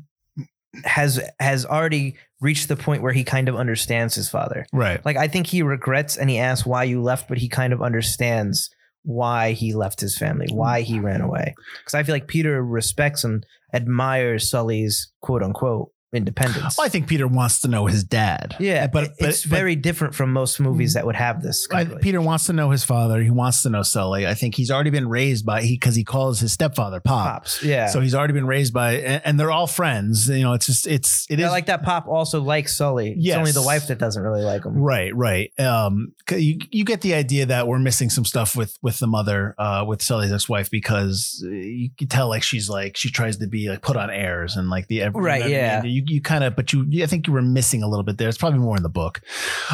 [0.84, 4.66] has has already reached the point where he kind of understands his father.
[4.72, 5.04] right.
[5.04, 7.82] Like I think he regrets and he asks why you left, but he kind of
[7.82, 8.70] understands
[9.04, 11.54] why he left his family, why he ran away.
[11.80, 16.76] Because I feel like Peter respects and admires Sully's quote unquote independence.
[16.76, 18.56] Well, I think Peter wants to know his dad.
[18.58, 21.66] yeah, but, but it's but very different from most movies that would have this.
[21.70, 23.20] I, Kind of Peter wants to know his father.
[23.22, 24.26] He wants to know Sully.
[24.26, 27.26] I think he's already been raised by he because he calls his stepfather Pop.
[27.42, 27.62] pops.
[27.62, 27.86] Yeah.
[27.86, 30.28] So he's already been raised by, and, and they're all friends.
[30.28, 33.14] You know, it's just it's it I is like that Pop also likes Sully.
[33.16, 33.34] Yes.
[33.34, 34.76] It's only the wife that doesn't really like him.
[34.76, 35.50] Right, right.
[35.58, 39.54] Um, you you get the idea that we're missing some stuff with with the mother,
[39.58, 43.38] uh, with Sully's ex wife because uh, you can tell like she's like she tries
[43.38, 45.74] to be like put on airs and like the every, Right, you know what I
[45.76, 45.82] yeah.
[45.82, 46.01] mean?
[46.08, 48.28] You you kind of, but you I think you were missing a little bit there.
[48.28, 49.20] It's probably more in the book.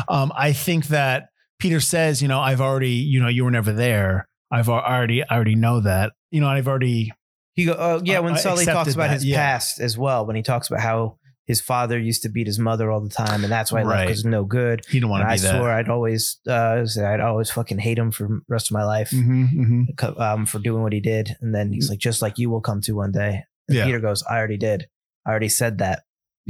[0.09, 3.73] Um, I think that Peter says, you know, I've already, you know, you were never
[3.73, 4.27] there.
[4.51, 6.13] I've already, I already know that.
[6.31, 7.13] You know, I've already.
[7.55, 9.37] He go, oh yeah, Uh, when Sully talks about that, his yeah.
[9.37, 12.91] past as well, when he talks about how his father used to beat his mother
[12.91, 14.07] all the time, and that's why Right.
[14.07, 14.85] because no good.
[14.87, 15.57] He didn't want to I that.
[15.57, 19.11] swore I'd always, uh, I'd always fucking hate him for the rest of my life,
[19.11, 20.21] Mhm, mhm.
[20.21, 21.37] um, for doing what he did.
[21.41, 23.45] And then he's like, just like you will come to one day.
[23.67, 23.87] And Yeah.
[23.87, 24.87] Peter goes, I already did.
[25.27, 26.03] I already said that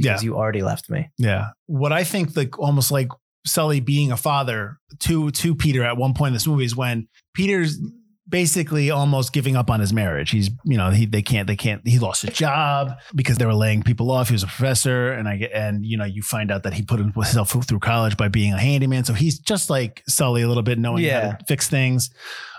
[0.03, 1.09] because you already left me.
[1.17, 1.49] Yeah.
[1.65, 3.09] What I think like almost like
[3.45, 7.07] Sully being a father to to Peter at one point in this movie is when
[7.33, 7.79] Peter's
[8.27, 10.29] basically almost giving up on his marriage.
[10.29, 13.55] He's, you know, he they can't they can't he lost his job because they were
[13.55, 14.29] laying people off.
[14.29, 16.83] He was a professor and I get and you know, you find out that he
[16.83, 19.03] put himself through college by being a handyman.
[19.03, 22.11] So he's just like Sully a little bit knowing how to fix things.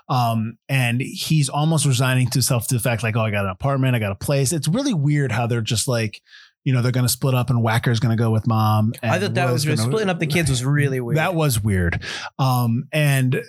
[0.09, 3.53] Um, and he's almost resigning to himself to the fact like, oh, I got an
[3.53, 4.53] apartment, I got a place.
[4.53, 6.21] It's really weird how they're just like
[6.65, 8.93] you know they're going to split up and Whacker's going to go with mom.
[9.03, 11.17] I thought that was gonna- splitting up the kids was really weird.
[11.17, 12.03] That was weird.
[12.39, 13.43] Um, and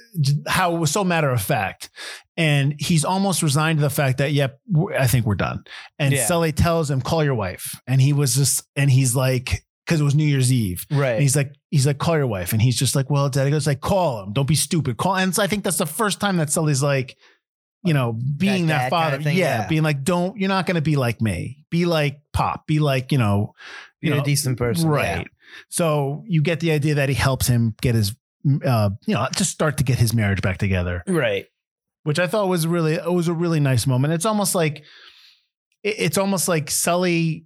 [0.47, 1.89] how it was so matter of fact.
[2.37, 4.59] And he's almost resigned to the fact that, yep,
[4.97, 5.63] I think we're done.
[5.99, 6.25] And Yeah.
[6.25, 7.79] Sully tells him, call your wife.
[7.85, 10.85] And he was just, and he's like, because it was New Year's Eve.
[10.89, 11.11] Right.
[11.13, 12.53] And he's like, he's like, call your wife.
[12.53, 14.31] And he's just like, well, daddy goes like, call him.
[14.33, 14.95] Don't be stupid.
[14.97, 15.17] Call.
[15.17, 17.17] And so I think that's the first time that Sully's like,
[17.83, 19.17] you know, being That that, dad father.
[19.17, 19.67] kinda thing, yeah, yeah.
[19.67, 21.60] Being like, don't, you're not going to be like me.
[21.71, 22.67] Be like pop.
[22.67, 23.55] Be like, you know,
[24.01, 24.87] Be you a decent person.
[24.89, 25.27] Right.
[25.69, 28.15] So you get the idea that he helps him get his,
[28.63, 31.45] uh, you know, to start to get his marriage back together, Right.
[32.03, 34.13] which I thought was really, it was a really nice moment.
[34.13, 34.83] It's almost like,
[35.83, 37.45] it's almost like Sully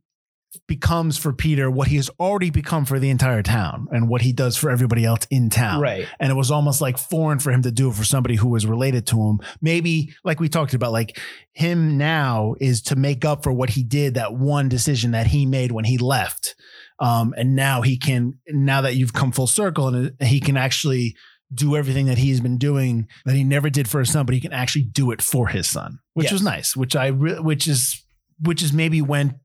[0.67, 4.33] becomes for Peter what he has already become for the entire town and what he
[4.33, 5.81] does for everybody else in town.
[5.81, 6.07] Right.
[6.19, 8.65] And it was almost like foreign for him to do it for somebody who was
[8.65, 9.39] related to him.
[9.61, 11.19] Maybe like we talked about, like
[11.53, 15.45] him now is to make up for what he did, that one decision that he
[15.45, 16.55] made when he left.
[16.99, 21.15] Um, and now he can, now that you've come full circle and he can actually
[21.53, 24.41] do everything that he's been doing that he never did for his son, but he
[24.41, 26.33] can actually do it for his son, which Yes.
[26.33, 28.03] was nice, which I, re- which is,
[28.39, 29.39] which is maybe when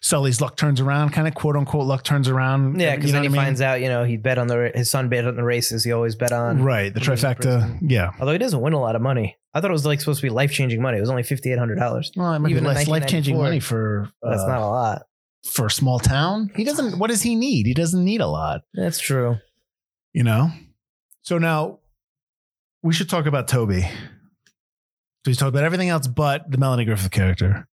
[0.00, 2.80] Sully's luck turns around, kind of quote unquote luck turns around.
[2.80, 3.46] Yeah, because You know then he I mean?
[3.46, 5.82] finds out, you know, he bet on the his son bet on the races.
[5.84, 6.62] He always bet on.
[6.62, 6.92] right.
[6.94, 7.78] The when he was in trifecta.
[7.82, 8.12] Yeah.
[8.20, 9.36] Although he doesn't win a lot of money.
[9.54, 10.98] I thought it was like supposed to be life changing money.
[10.98, 12.12] It was only fifty eight hundred dollars.
[12.14, 15.02] Well, it might Even be less life changing money for That's uh, not a lot.
[15.50, 16.50] for a small town.
[16.54, 16.98] He doesn't.
[16.98, 17.66] What does he need?
[17.66, 18.60] He doesn't need a lot.
[18.74, 19.38] That's true.
[20.12, 20.50] You know.
[21.22, 21.80] So now
[22.82, 23.82] we should talk about Toby.
[23.82, 23.90] So
[25.30, 27.67] he's talked about everything else but the Melanie Griffith character.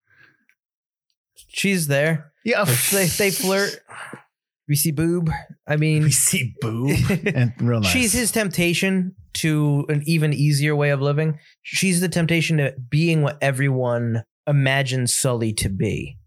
[1.53, 2.31] She's there.
[2.43, 3.79] Yeah, They they flirt.
[4.65, 5.29] We see boob.
[5.67, 6.91] I mean, We see boob
[7.35, 7.91] and real nice.
[7.91, 11.37] she's his temptation to an even easier way of living.
[11.63, 16.17] She's the temptation to being what everyone imagines Sully to be.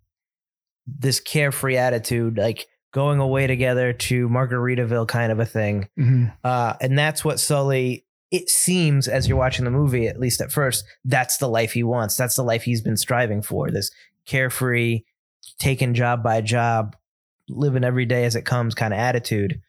[0.86, 5.88] This carefree attitude, like going away together to Margaritaville kind of a thing.
[5.98, 6.30] Mhm.
[6.44, 10.52] Uh, and that's what Sully, it seems as you're watching the movie, at least at
[10.52, 12.16] first, that's the life he wants.
[12.18, 13.70] That's the life he's been striving for.
[13.70, 13.90] This
[14.26, 15.00] carefree,
[15.58, 16.96] taking job by job,
[17.48, 19.60] living every day as it comes kind of attitude.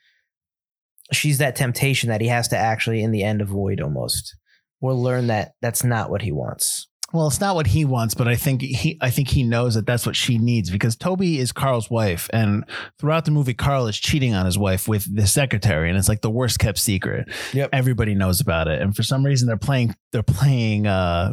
[1.13, 4.35] She's that temptation that he has to actually, in the end, avoid almost,
[4.81, 6.87] or learn that that's not what he wants.
[7.13, 9.85] Well, it's not what he wants, but I think he I think he knows that
[9.85, 12.65] that's what she needs because Toby is Carl's wife, and
[12.99, 16.19] throughout the movie, Carl is cheating on his wife with the secretary, and it's like
[16.19, 17.29] the worst kept secret.
[17.53, 17.69] Yep.
[17.71, 21.31] Everybody knows about it, and for some reason, they're playing they're playing uh,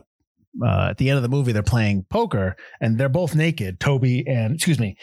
[0.63, 3.81] uh, at the end of the movie, they're playing poker, and they're both naked.
[3.81, 4.97] Toby and excuse me,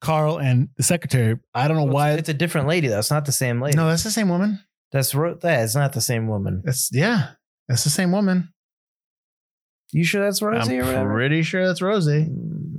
[0.00, 1.38] Carl and the secretary.
[1.54, 2.12] I don't know why.
[2.12, 2.98] It's a different lady, though.
[2.98, 3.76] It's not the same lady.
[3.76, 4.60] no, that's the same woman.
[4.92, 6.62] That's that it's not the same woman.
[6.64, 7.30] That's yeah,
[7.68, 8.52] that's the same woman.
[9.92, 12.24] You sure that's Rosie I'm pretty sure that's Rosie.
[12.24, 12.76] Mm,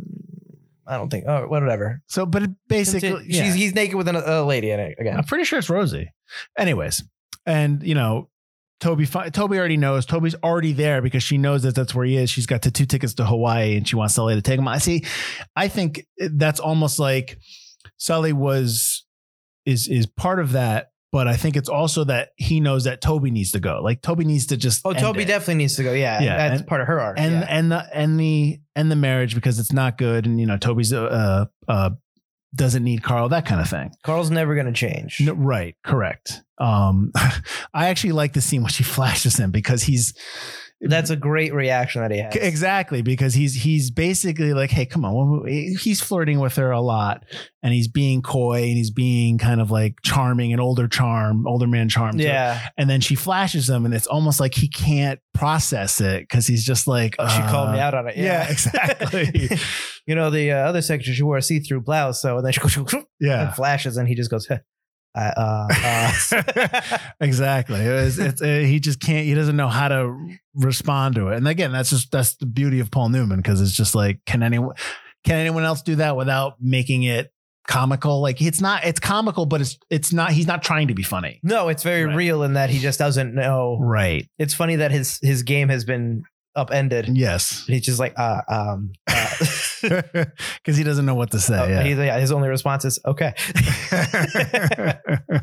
[0.87, 1.25] I don't think.
[1.27, 2.01] Oh, whatever.
[2.07, 3.53] So, but basically, she's yeah.
[3.53, 5.17] he's naked with a lady in it again.
[5.17, 6.13] I'm pretty sure it's Rosie.
[6.57, 7.03] Anyways,
[7.45, 8.29] and you know,
[8.81, 10.05] Toby, Toby already knows.
[10.05, 12.29] Toby's already there because she knows that that's where he is.
[12.29, 14.67] She's got the two tickets to Hawaii, and she wants Sully to take him.
[14.67, 15.03] I see.
[15.55, 17.37] I think that's almost like
[17.97, 19.05] Sully was
[19.65, 23.31] is is part of that, but I think it's also that he knows that Toby
[23.31, 23.79] needs to go.
[23.81, 24.81] Like Toby needs to just.
[24.85, 25.27] Oh, Toby it.
[25.27, 25.93] definitely needs to go.
[25.93, 27.17] Yeah, Yeah, that's and- part of her arc.
[27.17, 27.45] and yeah.
[27.49, 30.91] and the and the and the marriage because it's not good, and you know Toby's
[30.91, 31.89] uh uh
[32.55, 33.91] doesn't need Carl that kind of thing.
[34.03, 35.19] Carl's never going to change.
[35.21, 36.41] No, right, correct.
[36.57, 37.11] Um,
[37.73, 40.13] I actually like the scene when she flashes him because he's
[40.89, 42.35] That's a great reaction that he has.
[42.35, 47.23] exactly because he's he's basically like, hey, come on, he's flirting with her a lot,
[47.63, 51.67] and he's being coy and he's being kind of like charming, an older charm, older
[51.67, 52.17] man charm.
[52.17, 52.23] her.
[52.23, 56.47] Yeah, and then she flashes him, and it's almost like he can't process it because
[56.47, 58.17] he's just like, she called me uh, out on it.
[58.17, 59.49] Yeah, exactly.
[60.05, 62.59] you know, the uh, other secretary, she wore a see-through blouse, so and then she
[62.59, 62.77] goes
[63.19, 63.47] yeah.
[63.47, 64.59] and flashes, and he just goes, "Huh,
[65.15, 66.97] I, uh, uh.
[67.21, 67.79] exactly.
[67.79, 69.25] It's, it's, uh, he just can't.
[69.25, 70.17] He doesn't know how to
[70.53, 71.37] respond to it.
[71.37, 74.43] And again, that's just that's the beauty of Paul Newman because it's just like, can
[74.43, 74.75] anyone
[75.23, 77.31] can anyone else do that without making it
[77.67, 78.21] comical?
[78.21, 78.83] Like it's not.
[78.85, 80.31] It's comical, but it's it's not.
[80.31, 81.39] He's not trying to be funny.
[81.43, 82.15] no, it's very Right.
[82.15, 83.77] real in that he just doesn't know.
[83.79, 84.29] Right.
[84.37, 86.23] It's funny that his his game has been
[86.55, 87.09] upended.
[87.09, 87.65] Yes.
[87.67, 89.35] He's just like, uh, um, uh,
[89.81, 91.59] Because he doesn't know what to say.
[91.59, 91.83] Oh, yeah.
[91.83, 93.33] he- his only response is okay.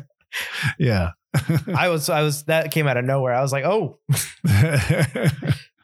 [0.79, 1.11] yeah.
[1.75, 3.33] I was, I was, that came out of nowhere.
[3.33, 3.99] I was like, oh,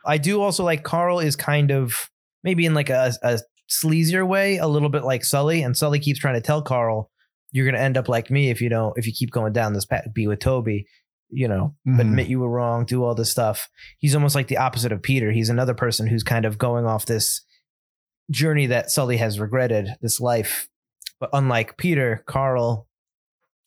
[0.05, 1.95] I do also like Carl is kind of
[2.43, 3.39] maybe in like a, a
[3.69, 7.09] sleazier way, a little bit like Sully, and Sully keeps trying to tell Carl,
[7.51, 9.85] "You're gonna end up like me if you don't, if you keep going down this
[9.85, 10.05] path.
[10.13, 10.85] Be with Toby,
[11.29, 11.99] you know, Mhm.
[11.99, 13.67] admit you were wrong, do all this stuff."
[13.99, 15.31] He's almost like the opposite of Peter.
[15.31, 17.41] He's another person who's kind of going off this
[18.31, 20.67] journey that Sully has regretted, this life
[21.19, 22.87] But unlike Peter, Carl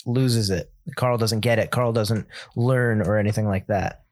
[0.06, 0.72] loses it.
[0.96, 1.70] Carl doesn't get it.
[1.70, 4.02] Carl doesn't learn or anything like that.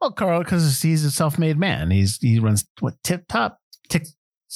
[0.00, 1.90] Well, Carl, because he's a self-made man.
[1.90, 4.04] He's he runs what tip top tip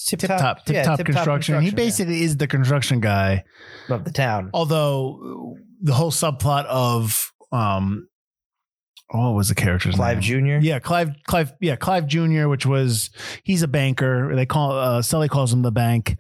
[0.07, 1.61] Tip tip top tip top construction.
[1.61, 3.44] He basically is the construction guy.
[3.90, 4.48] of the town.
[4.55, 8.09] Although the whole subplot of um,
[9.13, 9.99] what was the character's name?
[9.99, 10.61] Clive name?
[10.61, 10.67] Jr.
[10.67, 13.11] Yeah, Clive, Clive, yeah, Clive Jr., which was
[13.45, 14.35] he's a banker.
[14.35, 16.17] They call uh, Sully calls him the bank.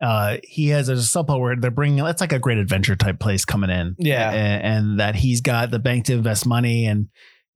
[0.00, 3.44] Uh, he has a subplot where they're bringing it's like a great adventure type place
[3.44, 4.30] coming in, Yeah.
[4.30, 7.08] and, and that he's got the bank to invest money, and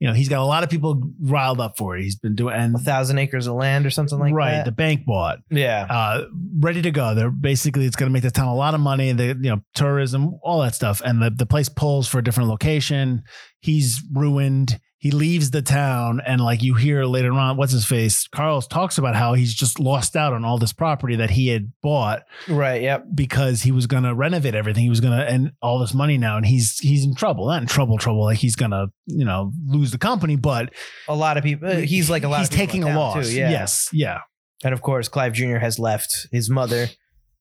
[0.04, 2.02] you know he's got a lot of people riled up for it.
[2.02, 4.56] He's been doing and A thousand acres of land or something like right, that.
[4.58, 4.64] Right.
[4.66, 5.86] The bank bought yeah.
[5.88, 6.26] uh,
[6.58, 7.14] ready to go.
[7.14, 9.12] They're basically it's going to make the town a lot of money.
[9.12, 12.50] The you know tourism, all that stuff, and the the place pulls for a different
[12.50, 13.22] location.
[13.60, 14.78] He's ruined.
[15.04, 18.26] He leaves the town, and like you hear later on, what's his face?
[18.28, 21.72] Carlos talks about how he's just lost out on all this property that he had
[21.82, 22.80] bought Right.
[22.80, 23.08] Yep.
[23.14, 24.82] because he was going to renovate everything.
[24.82, 27.48] He was going to and all this money now, and he's he's in trouble.
[27.48, 28.24] Not in trouble, trouble.
[28.24, 30.72] Like he's going to you know lose the company, but
[31.06, 31.68] A lot of people.
[31.68, 32.38] uh, He's like a lot.
[32.38, 33.28] He's of people He's taking a loss.
[33.28, 33.50] Too, yeah.
[33.50, 33.90] Yes.
[33.92, 34.20] Yeah.
[34.64, 35.58] And of course, Clive Jr.
[35.58, 36.86] has left his mother,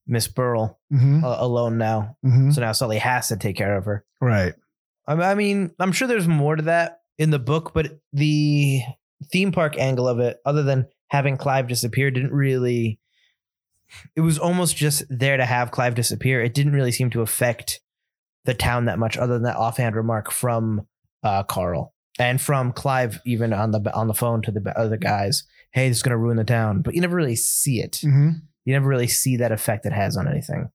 [0.06, 1.24] Miss Beryl, Mm-hmm.
[1.24, 2.18] uh, alone now.
[2.22, 2.50] Mm-hmm.
[2.50, 4.04] So now Sully has to take care of her.
[4.20, 4.52] Right.
[5.08, 8.80] I mean, I'm sure there's more to that in the book, but the
[9.32, 12.98] theme park angle of it, other than having Clive disappear, didn't really.
[14.16, 16.42] It was almost just there to have Clive disappear.
[16.42, 17.80] It didn't really seem to affect
[18.44, 20.86] the town that much, other than that offhand remark from
[21.22, 25.44] uh, Carl and from Clive, even on the on the phone to the other guys.
[25.72, 28.00] Hey, this is gonna ruin the town, but you never really see it.
[28.04, 28.30] Mm-hmm.
[28.64, 30.70] You never really see that effect it has on anything.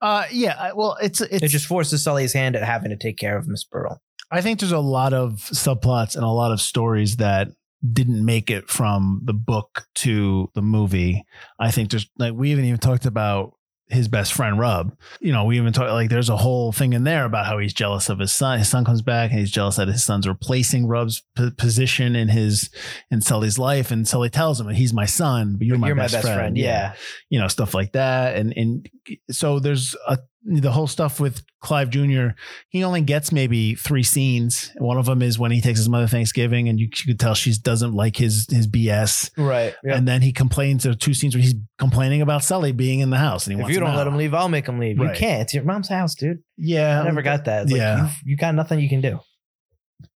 [0.00, 0.54] Uh, yeah.
[0.58, 3.48] I- Well, it's it's It just forces Sully's hand at having to take care of
[3.48, 4.00] Miss Beryl.
[4.30, 7.48] I think there's a lot of subplots and a lot of stories that
[7.92, 11.24] didn't make it from the book to the movie.
[11.58, 13.52] I think there's like we haven't even talked about
[13.88, 14.96] his best friend Rub.
[15.20, 17.72] You know, we even talked like there's a whole thing in there about how he's
[17.72, 18.58] jealous of his son.
[18.58, 22.28] His son comes back and he's jealous that his son's replacing Rub's p- position in
[22.28, 22.70] his
[23.10, 23.90] in Sully's life.
[23.90, 26.58] And Sully tells him, "He's my son, but you're, my, best friend.
[26.58, 26.94] Yeah.
[27.30, 28.88] you know stuff like that and and
[29.30, 30.18] so there's a
[30.48, 32.28] the whole stuff with Clive Jr.
[32.68, 34.70] He only gets maybe three scenes.
[34.76, 37.34] One of them is when he takes his mother Thanksgiving, and you, you could tell
[37.34, 39.30] she doesn't like his his BS.
[39.36, 39.74] Right.
[39.84, 40.84] And then he complains.
[40.84, 43.58] There are two scenes where he's complaining about Sully being in the house, and he
[43.58, 44.98] if wants you don't him let him leave, I'll make him leave.
[44.98, 45.14] Right.
[45.14, 45.42] You can't.
[45.42, 46.42] It's your mom's house, dude.
[46.56, 47.64] Yeah, I never got that.
[47.64, 48.06] It's yeah.
[48.06, 49.18] you, you got nothing you can do.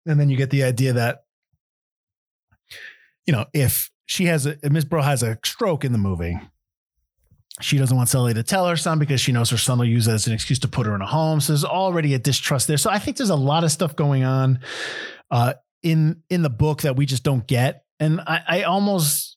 [0.07, 1.21] and then you get the idea that
[3.27, 6.39] you know if she has a Miss Beryl has a stroke in the movie.
[7.61, 10.07] She doesn't want Sully to tell her son because she knows her son will use
[10.07, 11.41] it as an excuse to put her in a home.
[11.41, 12.77] So there's already a distrust there.
[12.77, 14.61] So I think there's a lot of stuff going on
[15.31, 17.85] uh, in in the book that we just don't get.
[18.01, 19.37] And I, I almost,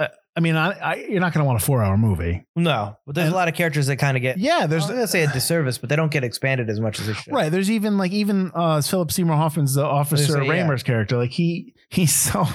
[0.00, 2.44] uh, I mean, I, I you're not going to want a four hour movie.
[2.56, 4.38] No, but there's And- a lot of characters that kind of get.
[4.38, 7.06] Yeah, There's, I'm gonna say a disservice, but they don't get expanded as much as
[7.06, 7.32] they should.
[7.32, 7.50] Right.
[7.52, 10.50] There's even like even uh Philip Seymour Hoffman's the officer say, yeah.
[10.50, 11.16] Raymer's character.
[11.16, 12.46] Like he he's so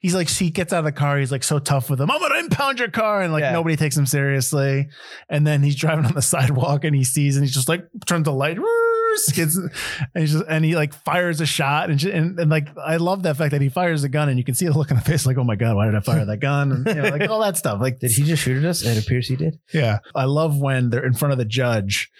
[0.00, 2.10] he's like he gets out of the car, he's like so tough with him.
[2.10, 3.20] I'm gonna impound your car.
[3.22, 3.52] And like Yeah.
[3.52, 4.88] nobody takes him seriously.
[5.28, 8.24] And then he's driving on the sidewalk and he sees and he's just like turns
[8.24, 8.58] the light.
[9.18, 9.70] Skids, and
[10.14, 13.38] he's just and he like fires a shot and, and and like I love that
[13.38, 15.24] fact that he fires a gun and you can see the look on the face
[15.24, 17.40] like oh my god why did I fire that gun and you know, like all
[17.40, 18.84] that stuff like Did he just shoot at us?
[18.84, 19.58] It appears he did.
[19.72, 20.00] yeah.
[20.14, 22.10] I love when they're in front of the judge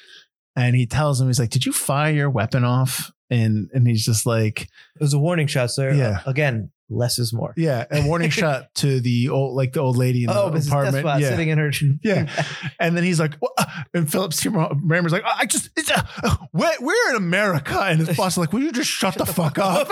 [0.56, 3.12] and he tells him, he's like, Did you fire your weapon off?
[3.30, 5.92] And and he's just like, It was a warning shot, sir.
[5.92, 6.20] Yeah.
[6.24, 7.52] Uh, again, less is more.
[7.56, 10.68] Yeah, a warning shot to the old like the old lady in the Oh, Mrs.
[10.68, 11.04] apartment.
[11.04, 11.28] Despot Yeah.
[11.30, 11.72] sitting in her.
[12.04, 12.44] Yeah.
[12.78, 13.52] And then he's like, "What?"
[13.94, 14.76] and Philip Seymour
[15.10, 17.76] like, I just, it's, uh, we're, we're in America.
[17.80, 19.88] And his boss is like, Will you just shut the fuck up?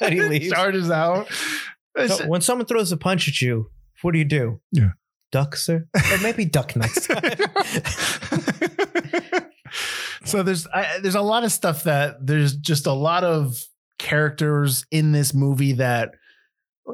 [0.00, 0.50] And he leaves.
[0.50, 1.26] Charges out.
[1.96, 3.70] It's- So when someone throws a punch at you,
[4.00, 4.60] what do you do?
[4.72, 4.90] Yeah.
[5.32, 5.86] Duck, sir?
[5.94, 7.20] Or maybe duck next time.
[10.28, 13.56] So there's I, there's a lot of stuff that there's just a lot of
[13.98, 16.12] characters in this movie that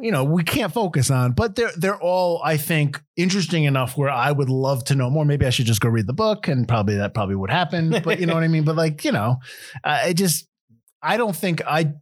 [0.01, 4.11] you know we can't focus on but they're they're all i think interesting enough where
[4.11, 5.25] i would love to know more.
[5.25, 8.19] Maybe i should just go read the book and probably that probably would happen but
[8.19, 8.65] you know what i mean?
[8.65, 9.37] But like you know
[9.85, 10.49] uh, i just
[11.03, 11.93] i don't think i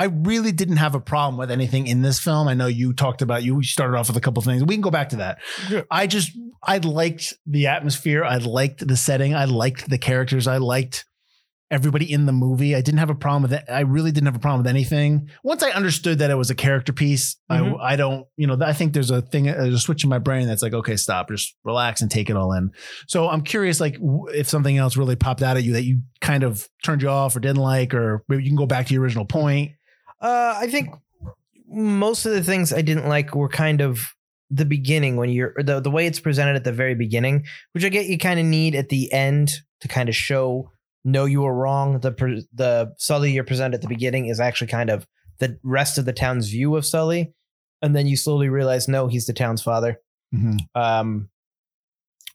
[0.00, 2.48] I really didn't have a problem with anything in this film.
[2.48, 4.64] I know you talked about you started off with a couple things.
[4.64, 5.38] We can go back to that.
[5.68, 5.82] Yeah.
[5.90, 6.32] I just
[6.66, 8.24] I liked the atmosphere.
[8.24, 9.34] I liked the setting.
[9.34, 10.46] I liked the characters.
[10.46, 11.04] I liked
[11.70, 12.74] everybody in the movie.
[12.74, 13.64] I didn't have a problem with it.
[13.68, 15.28] I really didn't have a problem with anything.
[15.44, 17.78] Once I understood that it was a character piece, Mhm.
[17.80, 20.18] I I don't, you know, I think there's a thing, there's a switch in my
[20.18, 22.70] brain that's like, okay, stop, just relax and take it all in.
[23.06, 23.98] So I'm curious, like,
[24.34, 27.36] if something else really popped out at you that you kind of turned you off
[27.36, 29.70] or didn't like, or maybe you can go back to your original point.
[30.20, 30.94] Uh, I think
[31.68, 34.14] most of the things I didn't like were kind of
[34.50, 37.88] the beginning when you're the the way it's presented at the very beginning, which I
[37.88, 40.70] get you kind of need at the end to kind of show
[41.04, 42.00] no you were wrong.
[42.00, 45.06] The the Sully you're presented at the beginning is actually kind of
[45.38, 47.32] the rest of the town's view of Sully,
[47.80, 50.00] and then you slowly realize no, he's the town's father.
[50.34, 50.58] Mhm.
[50.74, 51.30] Um,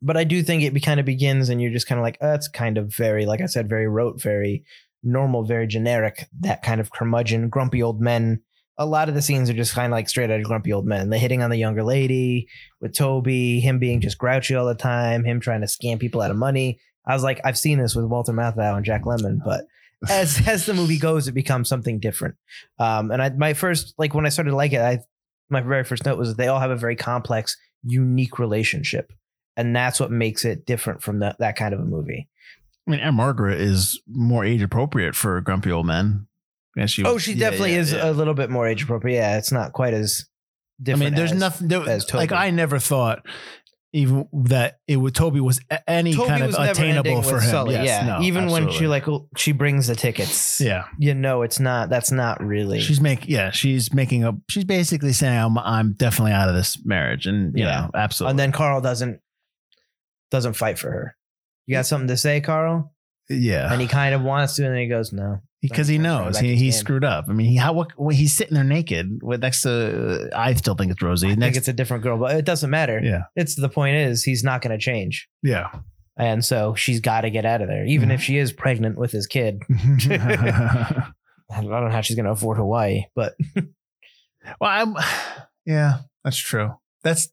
[0.02, 2.18] but I do think it be, kind of begins, and you're just kind of like,
[2.22, 4.64] oh, that's kind of very, like I said, very rote, very
[5.06, 6.28] normal, very generic.
[6.42, 8.42] That kind of curmudgeon, grumpy old men.
[8.78, 10.86] A lot of the scenes are just kind of like straight out of grumpy old
[10.86, 11.10] men.
[11.10, 12.50] They're hitting on the younger lady
[12.82, 16.32] with Toby, him being just grouchy all the time, him trying to scam people out
[16.32, 16.80] of money.
[17.08, 19.66] I was like, I've seen this with Walter Matthau and Jack Lemmon, but
[20.10, 22.36] as as the movie goes, it becomes something different.
[22.80, 25.00] Um, and I my first like when I started to like it, I
[25.50, 29.14] my very first note was that they all have a very complex, unique relationship,
[29.56, 32.28] and that's what makes it different from that that kind of a movie.
[32.88, 36.28] I mean, Aunt Margaret is more age appropriate for grumpy old men.
[36.76, 39.16] Yeah, she, Oh, she yeah, definitely yeah, is a little bit more age appropriate.
[39.16, 40.26] Yeah, it's not quite as
[40.88, 41.68] I mean, there's as- nothing.
[41.70, 43.26] There, as like I never thought
[43.94, 47.50] even that it would Toby was any Toby kind of was never attainable for him.
[47.50, 48.88] Sully, Yes, yeah, no, even when she absolutely.
[48.88, 50.60] like she brings the tickets.
[50.60, 51.88] yeah, you know, it's not.
[51.90, 52.82] That's not really.
[52.82, 53.30] she's making.
[53.32, 57.58] yeah, she's making a she's basically saying I'm I'm definitely out of this marriage, and
[57.58, 57.84] you Yeah.
[57.84, 58.32] know, absolutely.
[58.32, 59.22] and then Carl doesn't
[60.30, 61.16] doesn't fight for her.
[61.66, 62.94] You got something to say, Carl?
[63.30, 66.38] yeah, And he kind of wants to, and then he goes, "No." because he knows
[66.38, 67.26] he, he screwed up.
[67.28, 70.76] I mean, he how what, well, he's sitting there naked with next to I still
[70.76, 71.32] think it's Rosie.
[71.32, 73.02] I think it's a different girl, but it doesn't matter.
[73.04, 75.72] yeah, It's the point is he's not going to change, yeah.
[76.18, 78.26] and so she's got to get out of there, even if mm-hmm.
[78.26, 79.64] she is pregnant with his kid.
[81.50, 83.36] I don't know how she's going to afford Hawaii, but
[84.60, 84.96] Well, I'm,
[85.66, 86.74] yeah, that's true.
[87.04, 87.30] That's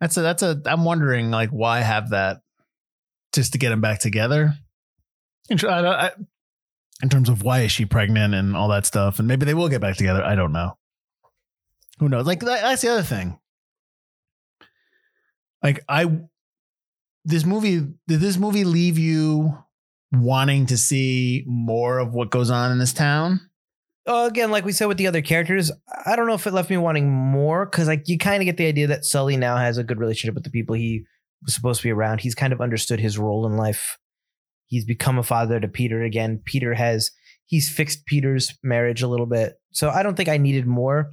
[0.00, 0.60] that's a that's a.
[0.66, 2.40] I'm wondering like why have that
[3.34, 4.54] just to get them back together.
[5.50, 6.10] In, I, I,
[7.02, 9.68] in terms of why is she pregnant and all that stuff, and maybe they will
[9.68, 10.22] get back together.
[10.22, 10.76] I don't know.
[11.98, 12.26] Who knows?
[12.26, 13.38] Like that's the other thing.
[15.62, 16.10] Like I,
[17.24, 19.58] this movie did this movie leave you
[20.12, 23.40] wanting to see more of what goes on in this town?
[24.06, 25.70] uh, again, like we said with the other characters,
[26.04, 28.56] I don't know if it left me wanting more because like you kind of get
[28.56, 31.06] the idea that Sully now has a good relationship with the people he
[31.44, 32.20] was supposed to be around.
[32.20, 33.98] He's kind of understood his role in life.
[34.66, 36.40] He's become a father to Peter again.
[36.44, 37.10] Peter has
[37.46, 39.54] he's fixed Peter's marriage a little bit.
[39.72, 41.10] So I don't think I needed more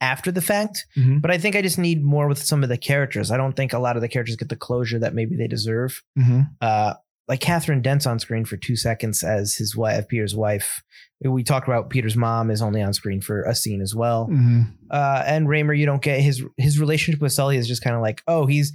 [0.00, 1.20] after the fact, Mhm.
[1.20, 3.30] but I think I just need more with some of the characters.
[3.30, 6.02] I don't think a lot of the characters get the closure that maybe they deserve.
[6.18, 6.40] Mm-hmm.
[6.60, 6.94] Uh,
[7.26, 10.82] like Catherine Dent's on screen for two seconds as his wife, Peter's wife.
[11.22, 14.28] We talked about Peter's mom is only on screen for a scene as well.
[14.30, 14.62] Mm-hmm.
[14.90, 18.02] Uh, and Raymer, you don't get his his relationship with Sully is just kind of
[18.02, 18.72] like, oh, he's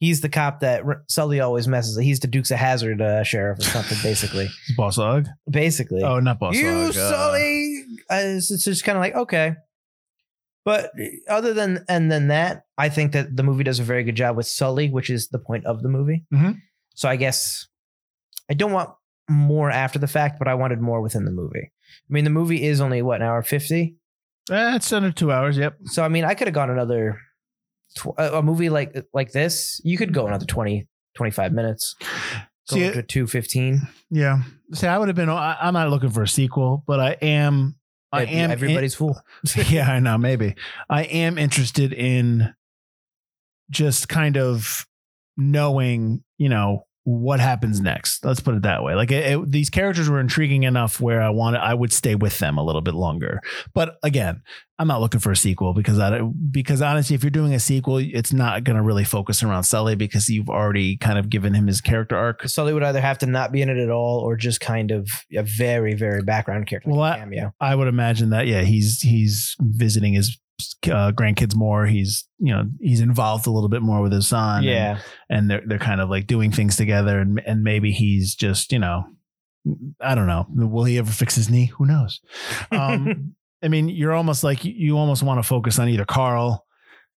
[0.00, 1.94] he's the cop that R- Sully always messes.
[1.96, 2.04] with.
[2.04, 4.48] He's the Dukes of Hazzard uh, sheriff or something, basically.
[4.76, 5.26] Boss Hogg.
[5.48, 6.90] Basically, Oh, not Boss you Hog.
[6.90, 7.84] uh, Sully.
[8.10, 9.54] Uh, it's, it's just kind of like okay.
[10.64, 10.90] But
[11.28, 14.36] other than and then that, I think that the movie does a very good job
[14.36, 16.26] with Sully, which is the point of the movie.
[16.32, 16.56] Mhm.
[16.94, 17.66] So I guess
[18.50, 18.90] I don't want
[19.28, 21.70] more after the fact, but I wanted more within the movie.
[21.72, 23.96] I mean, the movie is only what an hour fifty.
[24.50, 25.56] Eh, it's under two hours.
[25.56, 25.76] Yep.
[25.86, 27.18] So I mean, I could have gone another
[27.96, 29.80] tw- a movie like like this.
[29.84, 30.86] You could go another 20,
[31.16, 31.94] 25 minutes.
[32.70, 33.88] Go See, up to two fifteen.
[34.10, 34.42] yeah.
[34.74, 35.28] See, I would have been.
[35.28, 37.74] I, I'm not looking for a sequel, but I am.
[38.12, 38.50] I am.
[38.50, 39.20] everybody's fool.
[39.68, 40.18] yeah, I know.
[40.18, 40.54] Maybe
[40.88, 42.54] I am interested in
[43.70, 44.84] just kind of
[45.36, 48.24] knowing, you know, what happens next.
[48.24, 48.94] Let's put it that way.
[48.94, 52.38] Like it, it- these characters were intriguing enough where I wanted, I would stay with
[52.38, 53.40] them a little bit longer.
[53.74, 54.42] But again,
[54.78, 56.20] I'm not looking for a sequel because I
[56.50, 59.94] because honestly, if you're doing a sequel, it's not going to really focus around Sully
[59.94, 62.46] because you've already kind of given him his character arc.
[62.48, 65.08] Sully would either have to not be in it at all, or just kind of
[65.36, 67.50] a very very background character, Well, like I-.
[67.60, 70.38] I would imagine that yeah, he's he's visiting his
[70.86, 71.86] uh, grandkids more.
[71.86, 74.58] He's you know he's involved a little bit more with his son.
[74.58, 78.34] and- Yeah, and they're they're kind of like doing things together, and and maybe he's
[78.34, 79.04] just you know,
[80.00, 80.46] I don't know.
[80.50, 81.66] Will he ever fix his knee?
[81.76, 82.20] Who knows?
[82.70, 86.64] Um, I mean, you're almost like you almost want to focus on either Carl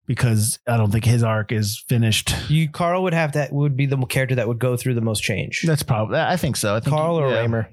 [0.07, 2.33] because I don't think his arc is finished.
[2.49, 5.21] you Carl would have that would be the character that would go through the most
[5.21, 5.61] change.
[5.65, 6.75] That's probably I think so.
[6.75, 7.41] I think Carl or yeah.
[7.41, 7.69] Raymer.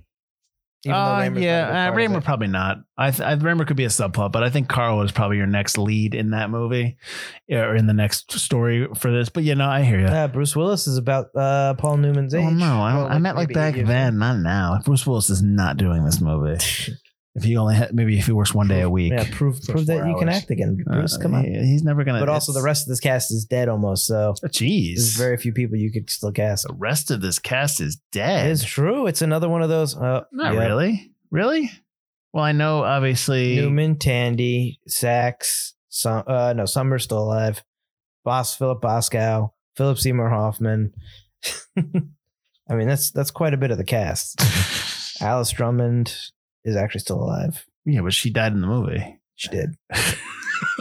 [0.84, 2.78] Even Uh, Raymer's not a big yeah, uh, Raymer probably not.
[2.96, 5.46] I, th- I Raymer could be a subplot, but I think Carl is probably your
[5.46, 6.96] next lead in that movie
[7.50, 9.28] or in the next story for this.
[9.28, 10.06] But you know, I hear you.
[10.06, 12.44] Uh, Bruce Willis is about uh, Paul Newman's age.
[12.46, 14.80] Oh no, I, Well, I meant like back then, not now.
[14.84, 16.58] Bruce Willis is not doing this movie.
[17.38, 19.12] if he only had, maybe if he works one day a week.
[19.12, 20.38] Yeah, prove prove that four you can hours.
[20.38, 21.16] act again, Bruce.
[21.16, 21.44] Uh, come on.
[21.44, 22.20] he- he's never gonna.
[22.20, 24.06] But also, the rest of this cast is dead almost.
[24.06, 26.66] So Jeez, there's very few people you could still cast.
[26.66, 28.50] the rest of this cast is dead.
[28.50, 29.06] It's true.
[29.06, 29.96] It's another one of those.
[29.96, 30.60] Uh, not yeah.
[30.66, 31.70] really, really.
[32.32, 33.56] Well, I know obviously.
[33.56, 35.72] Newman, Tandy, Saks.
[35.88, 37.64] Some, uh, no, Sommer's still alive.
[38.24, 40.92] Boss Philip Boscow, Philip Seymour Hoffman.
[41.76, 44.38] I mean, that's that's quite a bit of the cast.
[45.22, 46.14] Alice Drummond
[46.64, 47.64] is actually still alive.
[47.84, 49.20] yeah, but she died in the movie.
[49.36, 49.74] She did.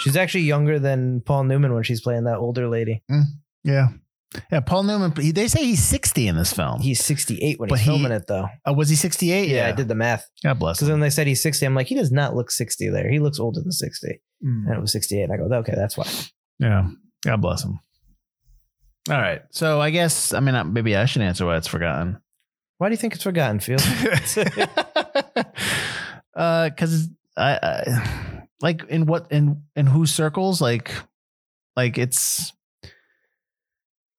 [0.01, 3.03] she's actually younger than Paul Newman when she's playing that older lady.
[3.63, 3.87] Yeah.
[4.51, 5.13] Yeah, Paul Newman.
[5.15, 6.81] They say he's 60 in this film.
[6.81, 8.47] He's 68 when But he's he- filming it, though.
[8.65, 9.47] oh, was he 68?
[9.49, 10.27] Yeah, I did the math.
[10.43, 12.89] God bless Because when they said he's 60, I'm like, he does not look 60
[12.89, 13.09] there.
[13.09, 14.07] He looks older than 60.
[14.43, 14.65] Mm.
[14.67, 15.21] And it was 68.
[15.23, 16.07] And I go, okay, that's why.
[16.59, 16.89] Yeah.
[17.23, 17.79] God bless him.
[19.09, 19.41] All right.
[19.51, 22.19] So I guess, I mean, maybe I should answer why it's forgotten.
[22.79, 23.81] Why do you think it's forgotten, Field?
[26.37, 30.61] uh, cause I, I, like in what, in, in whose circles?
[30.61, 30.91] Like,
[31.75, 32.53] like it's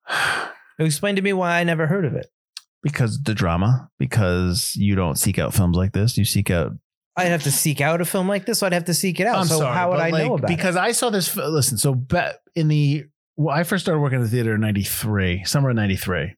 [0.79, 2.27] Explain to me why I never heard of it.
[2.83, 6.17] because the drama, because you don't seek out films like this.
[6.17, 6.73] You seek out
[7.17, 8.61] I'd have to seek out a film like this.
[8.61, 9.45] So I'd have to seek it out.
[9.47, 11.29] so how would but I know like, about because I saw this.
[11.37, 13.07] f- Listen, so ba- in the
[13.37, 16.37] well, I first started working at the theater in '93, summer of '93,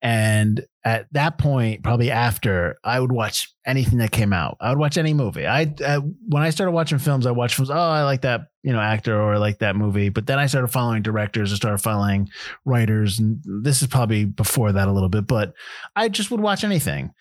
[0.00, 4.56] and at that point, probably after, I would watch anything that came out.
[4.58, 5.46] I would watch any movie.
[5.46, 7.68] I when I started watching films, I watched films.
[7.68, 10.08] Oh, I like that you know actor or I like that movie.
[10.08, 11.52] But then I started following directors.
[11.52, 12.30] I started following
[12.64, 15.26] writers, and this is probably before that a little bit.
[15.26, 15.52] But
[15.94, 17.12] I just would watch anything.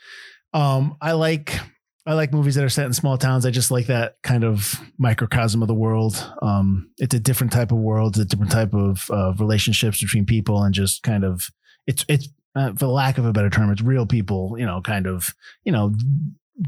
[0.53, 1.59] Um, I like
[2.05, 3.45] I like movies that are set in small towns.
[3.45, 6.25] I just like that kind of microcosm of the world.
[6.41, 10.25] Um, it's a different type of world, it's a different type of uh, relationships between
[10.25, 11.49] people, and just kind of
[11.85, 14.55] it's it's uh, for the lack of a better term, it's real people.
[14.57, 15.33] You know, kind of
[15.63, 15.93] you know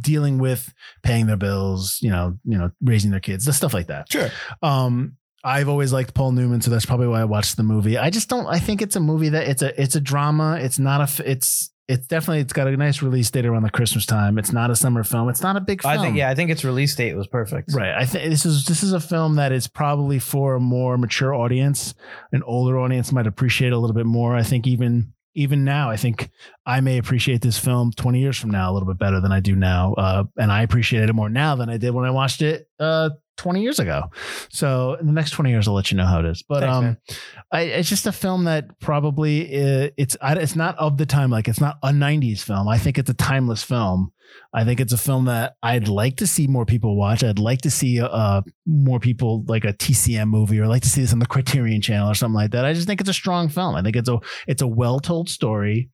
[0.02, 0.74] dealing with
[1.04, 1.98] paying their bills.
[2.02, 4.12] You know, you know raising their kids, stuff like that.
[4.12, 4.30] Sure.
[4.62, 7.98] Um, I've always liked Paul Newman, so that's probably why I watched the movie.
[7.98, 8.48] I just don't.
[8.48, 10.58] I think it's a movie that it's a it's a drama.
[10.60, 14.06] It's not a It's it's definitely it's got a nice release date around the Christmas
[14.06, 14.38] time.
[14.38, 15.28] It's not a summer film.
[15.28, 15.98] It's not a big film.
[15.98, 17.74] I think, yeah, I think its release date was perfect.
[17.74, 17.96] Right.
[17.96, 21.34] I think this is this is a film that is probably for a more mature
[21.34, 21.96] audience.
[22.32, 24.36] An older audience might appreciate a little bit more.
[24.36, 26.30] I think even even now, I think
[26.70, 29.40] I may appreciate this film 20 years from now a little bit better than I
[29.40, 29.96] do now.
[29.96, 33.10] Uh, and I appreciate it more now than I did when I watched it uh,
[33.38, 34.04] 20 years ago.
[34.50, 36.44] So in the next 20 years, I'll let you know how it is.
[36.48, 37.16] But Thanks, um.
[37.52, 41.32] I, it's just a film that probably uh, it's I, it's not of the time.
[41.32, 42.68] Like it's not a '90s film.
[42.68, 44.12] I think it's a timeless film.
[44.54, 47.24] I think it's a film that I'd like to see more people watch.
[47.24, 51.02] I'd like to see uh, more people like a TCM movie, or like to see
[51.02, 52.64] this on the Criterion Channel or something like that.
[52.64, 53.74] I just think it's a strong film.
[53.74, 55.90] I think it's a it's a well told story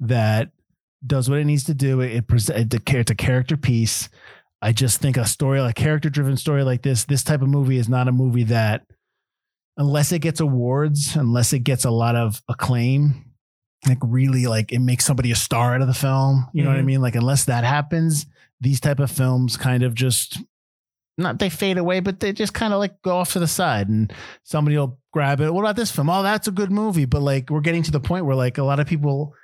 [0.00, 0.50] that
[1.06, 2.00] does what it needs to do.
[2.00, 4.08] It, it pres- it's a character piece.
[4.62, 7.76] I just think a story, a character driven story like this, this type of movie
[7.76, 8.86] is not a movie that
[9.76, 13.26] unless it gets awards, unless it gets a lot of acclaim,
[13.86, 16.46] like really like it makes somebody a star out of the film.
[16.52, 16.86] You know what I Mhm.
[16.86, 17.02] mean?
[17.02, 18.26] Like unless that happens,
[18.60, 20.38] these type of films kind of just
[21.18, 23.88] not they fade away, but they just kind of like go off to the side
[23.88, 25.52] and somebody will grab it.
[25.52, 26.08] What about this film?
[26.10, 27.04] Oh, that's a good movie.
[27.04, 29.34] But like we're getting to the point where like a lot of people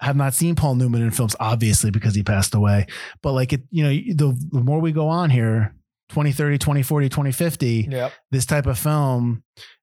[0.00, 2.86] have not seen Paul Newman in films, obviously, because he passed away.
[3.22, 5.74] But like it, you know, the, the more we go on here,
[6.10, 8.12] 2030, 2040, 2050, Yep.
[8.30, 9.42] this type of film,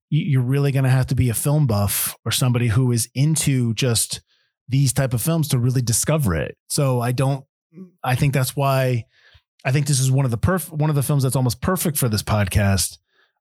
[0.09, 3.09] you- you're really going to have to be a film buff or somebody who is
[3.13, 4.22] into just
[4.68, 6.57] these type of films to really discover it.
[6.70, 7.45] So I don't.
[8.03, 9.05] I think that's why
[9.66, 11.97] I think this is one of the perf- one of the films that's almost perfect
[11.97, 12.97] for this podcast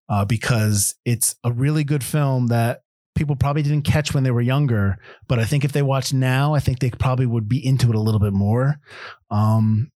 [0.08, 2.80] uh, because it's a really good film that
[3.14, 4.98] people probably didn't catch when they were younger.
[5.28, 7.94] But I think if they watch now, I think they probably would be into it
[7.94, 8.80] a little bit more.
[9.30, 9.90] Um,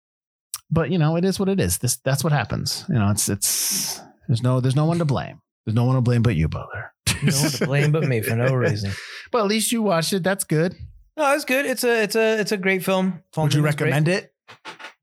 [0.70, 1.78] but you know, it is what it is.
[1.78, 2.84] This that's what happens.
[2.88, 5.40] You know, it's it's there's no there's no one to blame.
[5.64, 6.92] There's no one to blame but you, Butler.
[7.22, 8.92] No one to blame but me for no reason.
[9.30, 10.22] But at least you watched it.
[10.22, 10.74] That's good.
[11.18, 11.66] No, it's good.
[11.66, 13.22] It's a it's a it's a great film.
[13.36, 13.86] Would you Newman's great.
[13.90, 14.32] recommend it?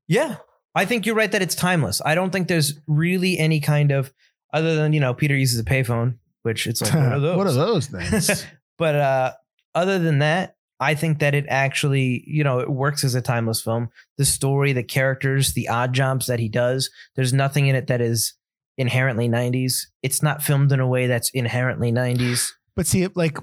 [0.08, 0.36] Yeah.
[0.74, 2.02] I think you're right that it's timeless.
[2.04, 4.12] I don't think there's really any kind of
[4.52, 7.36] other than, you know, Peter uses a payphone, which it's like what are those?
[7.38, 8.46] what are those things?
[8.78, 9.32] but uh
[9.74, 13.60] other than that, I think that it actually, you know, it works as a timeless
[13.60, 13.90] film.
[14.16, 18.00] The story, the characters, the odd jobs that he does, there's nothing in it that
[18.00, 18.34] is
[18.78, 19.86] inherently 90s.
[20.02, 22.52] It's not filmed in a way that's inherently 90s.
[22.74, 23.38] But see, like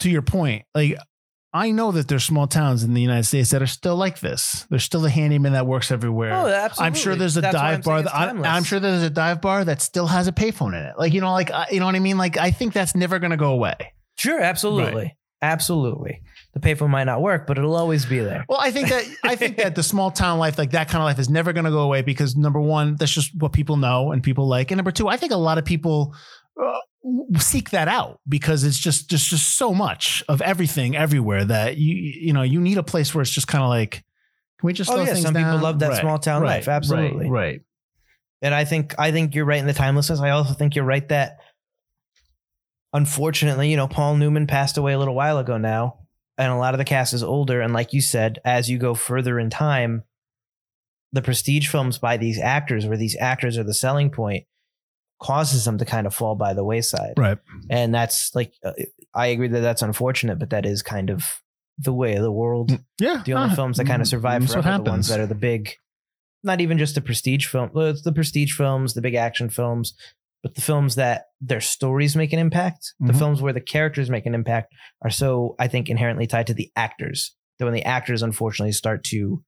[0.00, 0.96] to your point, like
[1.52, 4.66] I know that there's small towns in the United States that are still like this.
[4.70, 6.32] There's still a handyman that works everywhere.
[6.32, 6.86] Oh, absolutely.
[6.86, 8.02] I'm sure there's a That's I'm dive bar.
[8.02, 8.48] That, I, timeless.
[8.48, 10.94] I'm sure there's a dive bar that still has a payphone in it.
[10.96, 12.18] Like you know, like you know what I mean.
[12.18, 13.74] Like I think that's never going to go away.
[14.16, 15.16] Sure, absolutely.
[15.42, 16.20] Absolutely.
[16.52, 18.44] The payphone might not work, but it'll always be there.
[18.48, 21.06] Well, I think that I think that the small town life, like that kind of
[21.06, 24.12] life, is never going to go away because number one, that's just what people know
[24.12, 26.14] and people like, and number two, I think a lot of people
[26.62, 26.78] uh,
[27.38, 31.94] seek that out because it's just just just so much of everything everywhere that you
[31.94, 34.90] you know you need a place where it's just kind of like, can we just
[34.90, 36.68] Oh, yeah, some people love that Right, small town right, life.
[36.68, 37.30] Absolutely.
[37.30, 37.60] right, right.
[38.42, 40.20] And I think I think you're right in the timelessness.
[40.20, 41.38] I also think you're right that
[42.92, 46.00] unfortunately, you know, Paul Newman passed away a little while ago now,
[46.38, 47.60] and a lot of the cast is older.
[47.60, 50.04] And like you said, as you go further in time,
[51.12, 54.44] the prestige films by these actors, where these actors are the selling point,
[55.22, 57.14] causes them to kind of fall by the wayside.
[57.16, 57.38] Right.
[57.68, 58.72] And that's like, uh,
[59.14, 61.40] I agree that that's unfortunate, but that is kind of
[61.78, 62.78] the way of the world.
[62.98, 63.22] Yeah.
[63.24, 65.34] The only uh, films that kind of survive forever are the ones that are the
[65.34, 65.72] big,
[66.42, 67.70] not even just the prestige film.
[67.74, 69.94] Well, it's the prestige films, the big action films,
[70.42, 72.94] but the films that their stories make an impact.
[73.00, 73.18] The Mhm.
[73.18, 76.70] films where the characters make an impact are so, I think, inherently tied to the
[76.76, 77.36] actors.
[77.58, 79.44] That when the actors unfortunately start to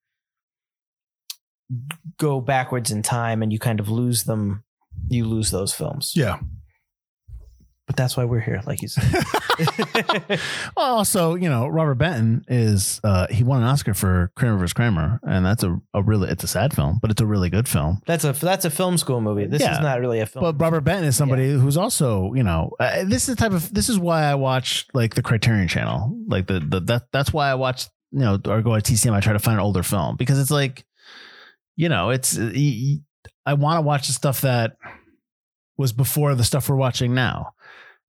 [2.18, 4.64] go backwards in time and you kind of lose them,
[5.08, 6.12] you lose those films.
[6.14, 6.38] Yeah.
[7.86, 9.04] But that's why we're here, like you said.
[10.76, 14.72] Well, also, you know, Robert Benton is uh he won an Oscar for Kramer vs.
[14.72, 17.68] Kramer, and that's a, a really it's a sad film, but it's a really good
[17.68, 18.00] film.
[18.06, 19.44] that's a that's a film school movie.
[19.46, 19.74] This Yeah.
[19.74, 20.42] is not really a film.
[20.42, 23.72] But Robert Benton is somebody who's also, you know, uh, this is the type of
[23.74, 27.50] this is why I watch like the Criterion Channel, like the the that that's why
[27.50, 29.12] I watch you know or go to TCM.
[29.12, 30.84] I try to find an older film because it's like,
[31.76, 32.38] you know, it's
[33.44, 34.76] I want to watch the stuff that
[35.76, 37.54] was before the stuff we're watching now.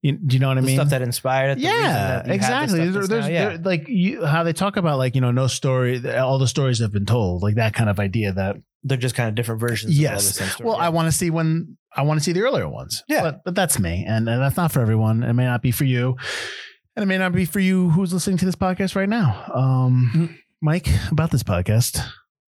[0.02, 0.76] You, do you know what I mean?
[0.76, 1.56] stuff that inspired it.
[1.56, 2.80] the yeah, that the exactly.
[2.90, 3.50] There- there's now- yeah.
[3.50, 6.80] there- like you, how they talk about like you know no story, all the stories
[6.80, 8.34] have been told, like that kind of idea.
[8.34, 9.98] That they're just kind of different versions.
[9.98, 10.12] Yes.
[10.12, 10.68] Of all the same story.
[10.70, 13.02] well, I want to see when I want to see the earlier ones.
[13.08, 13.22] Yeah.
[13.22, 15.24] but, but that's me, and, and that's not for everyone.
[15.24, 16.18] It may not be for you,
[16.98, 19.42] and it may not be for you who's listening to this podcast right now.
[19.54, 20.38] Um, Mm.
[20.62, 22.02] Mike, about this podcast,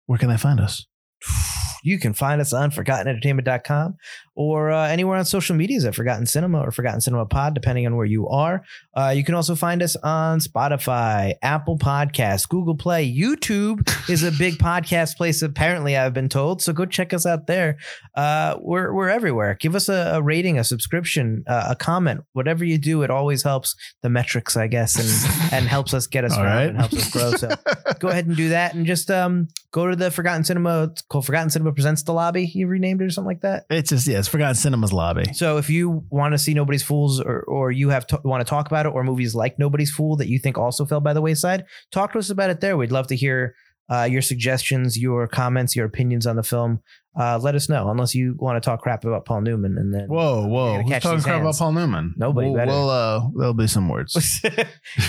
[0.06, 0.86] where can they find us?
[1.84, 3.96] you can find us on ForgottenEntertainment.com
[4.34, 7.94] or uh, anywhere on social medias at Forgotten Cinema or Forgotten Cinema Pod, depending on
[7.94, 8.64] where you are.
[8.94, 14.32] Uh, you can also find us on Spotify, Apple Podcasts, Google Play, YouTube is a
[14.32, 15.42] big podcast place.
[15.42, 16.62] Apparently, I've been told.
[16.62, 17.76] So go check us out there.
[18.14, 19.56] Uh, we're we're everywhere.
[19.60, 23.02] Give us a, a rating, a subscription, uh, a comment, whatever you do.
[23.02, 26.68] It always helps the metrics, I guess, and and helps us get us right.
[26.68, 27.32] and helps us grow.
[27.32, 27.50] So
[27.98, 31.26] go ahead and do that and just um go to the Forgotten Cinema it's called
[31.26, 32.46] Forgotten Cinema Presents the Lobby.
[32.46, 33.66] You renamed it or something like that.
[33.70, 35.32] It's just yeah, it's Forgotten Cinema's lobby.
[35.34, 38.48] So if you want to see Nobody's Fools or or you have to, want to
[38.48, 41.20] talk about it or movies like Nobody's Fool that you think also fell by the
[41.20, 42.76] wayside, talk to us about it there.
[42.76, 43.54] We'd love to hear
[43.90, 46.80] uh, your suggestions, your comments, your opinions on the film.
[47.16, 47.88] Uh, let us know.
[47.90, 50.82] Unless you want to talk crap about Paul Newman and then Whoa, whoa!
[50.82, 51.56] Who's talking crap about.
[51.56, 52.12] Paul Newman?
[52.16, 52.70] Nobody We'll, better.
[52.72, 54.16] we'll uh, there'll be some words.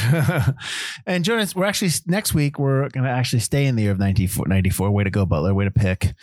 [1.08, 2.60] and Jonas, we're actually next week.
[2.60, 4.92] We're gonna actually stay in the year of 1994.
[4.92, 5.54] Way to go, Butler.
[5.56, 6.14] Way to pick.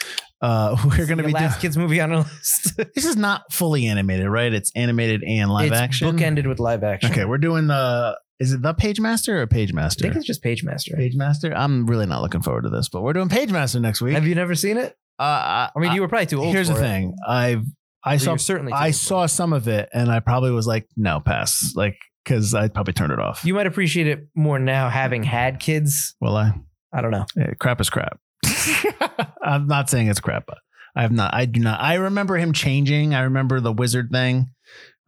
[0.42, 1.34] Uh, we're gonna Your be doing.
[1.34, 2.76] last kids movie on our list.
[2.94, 4.52] This is not fully animated, right?
[4.52, 6.08] It's animated and live action.
[6.08, 6.36] it's action.
[6.36, 7.10] bookended with live action.
[7.12, 8.18] Okay, we're doing the.
[8.40, 10.96] Is it the Pagemaster or Page I think it's just Pagemaster.
[10.96, 11.54] Page Master.
[11.54, 14.14] I'm really not looking forward to this, but we're doing Pagemaster next week.
[14.14, 14.96] Have you never seen it?
[15.20, 16.52] uh, I, I mean, you were probably too old.
[16.52, 16.82] here's the for it.
[16.82, 17.14] thing.
[17.26, 17.64] I've
[18.04, 18.72] I saw certainly.
[18.72, 21.72] I saw some of it, and I probably was like, no, pass.
[21.76, 23.44] Like, because I probably turned it off.
[23.44, 26.16] You might appreciate it more now, having had kids.
[26.20, 26.52] Well, I
[26.92, 27.26] I don't know.
[27.38, 28.18] eh, crap is crap.
[29.42, 30.44] I'm not saying it's crap.
[30.46, 30.58] But
[30.94, 31.34] I have not.
[31.34, 31.80] I do not.
[31.80, 33.14] I remember him changing.
[33.14, 34.50] I remember the wizard thing.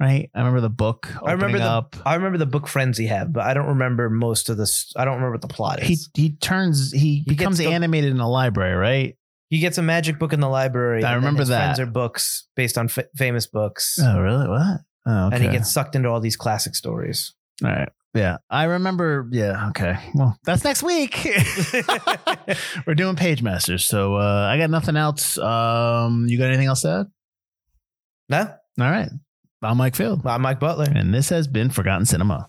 [0.01, 0.29] Right.
[0.35, 1.07] I remember the book.
[1.25, 1.97] I remember opening the up.
[2.05, 4.93] I remember the book friends he had, but I don't remember most of this.
[4.97, 6.11] I don't remember what the plot He is.
[6.15, 6.91] he turns.
[6.93, 8.75] He, gets becomes the- animated in a library.
[8.75, 9.17] Right.
[9.51, 11.05] He gets a magic book in the library.
[11.05, 11.77] I remember his that.
[11.77, 14.49] Friends are books based on f- famous books, Oh really?
[14.49, 14.81] What?
[15.07, 15.37] Oh, okay.
[15.37, 17.33] and he gets sucked into all these classic stories.
[17.63, 17.89] All right.
[18.15, 18.37] Yeah.
[18.49, 19.29] I remember.
[19.33, 19.69] Yeah.
[19.71, 19.97] Okay.
[20.15, 21.19] Well, that's next week.
[22.87, 23.81] We're doing Pagemasters.
[23.83, 25.37] So uh, I got nothing else.
[25.37, 27.07] Um, you got anything else to add?
[28.29, 29.11] No, All right.
[29.63, 30.27] I'm Mike Field.
[30.27, 30.87] I'm Mike Butler.
[30.95, 32.49] And this has been Forgotten Cinema.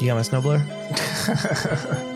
[0.00, 2.10] You got my snowblower?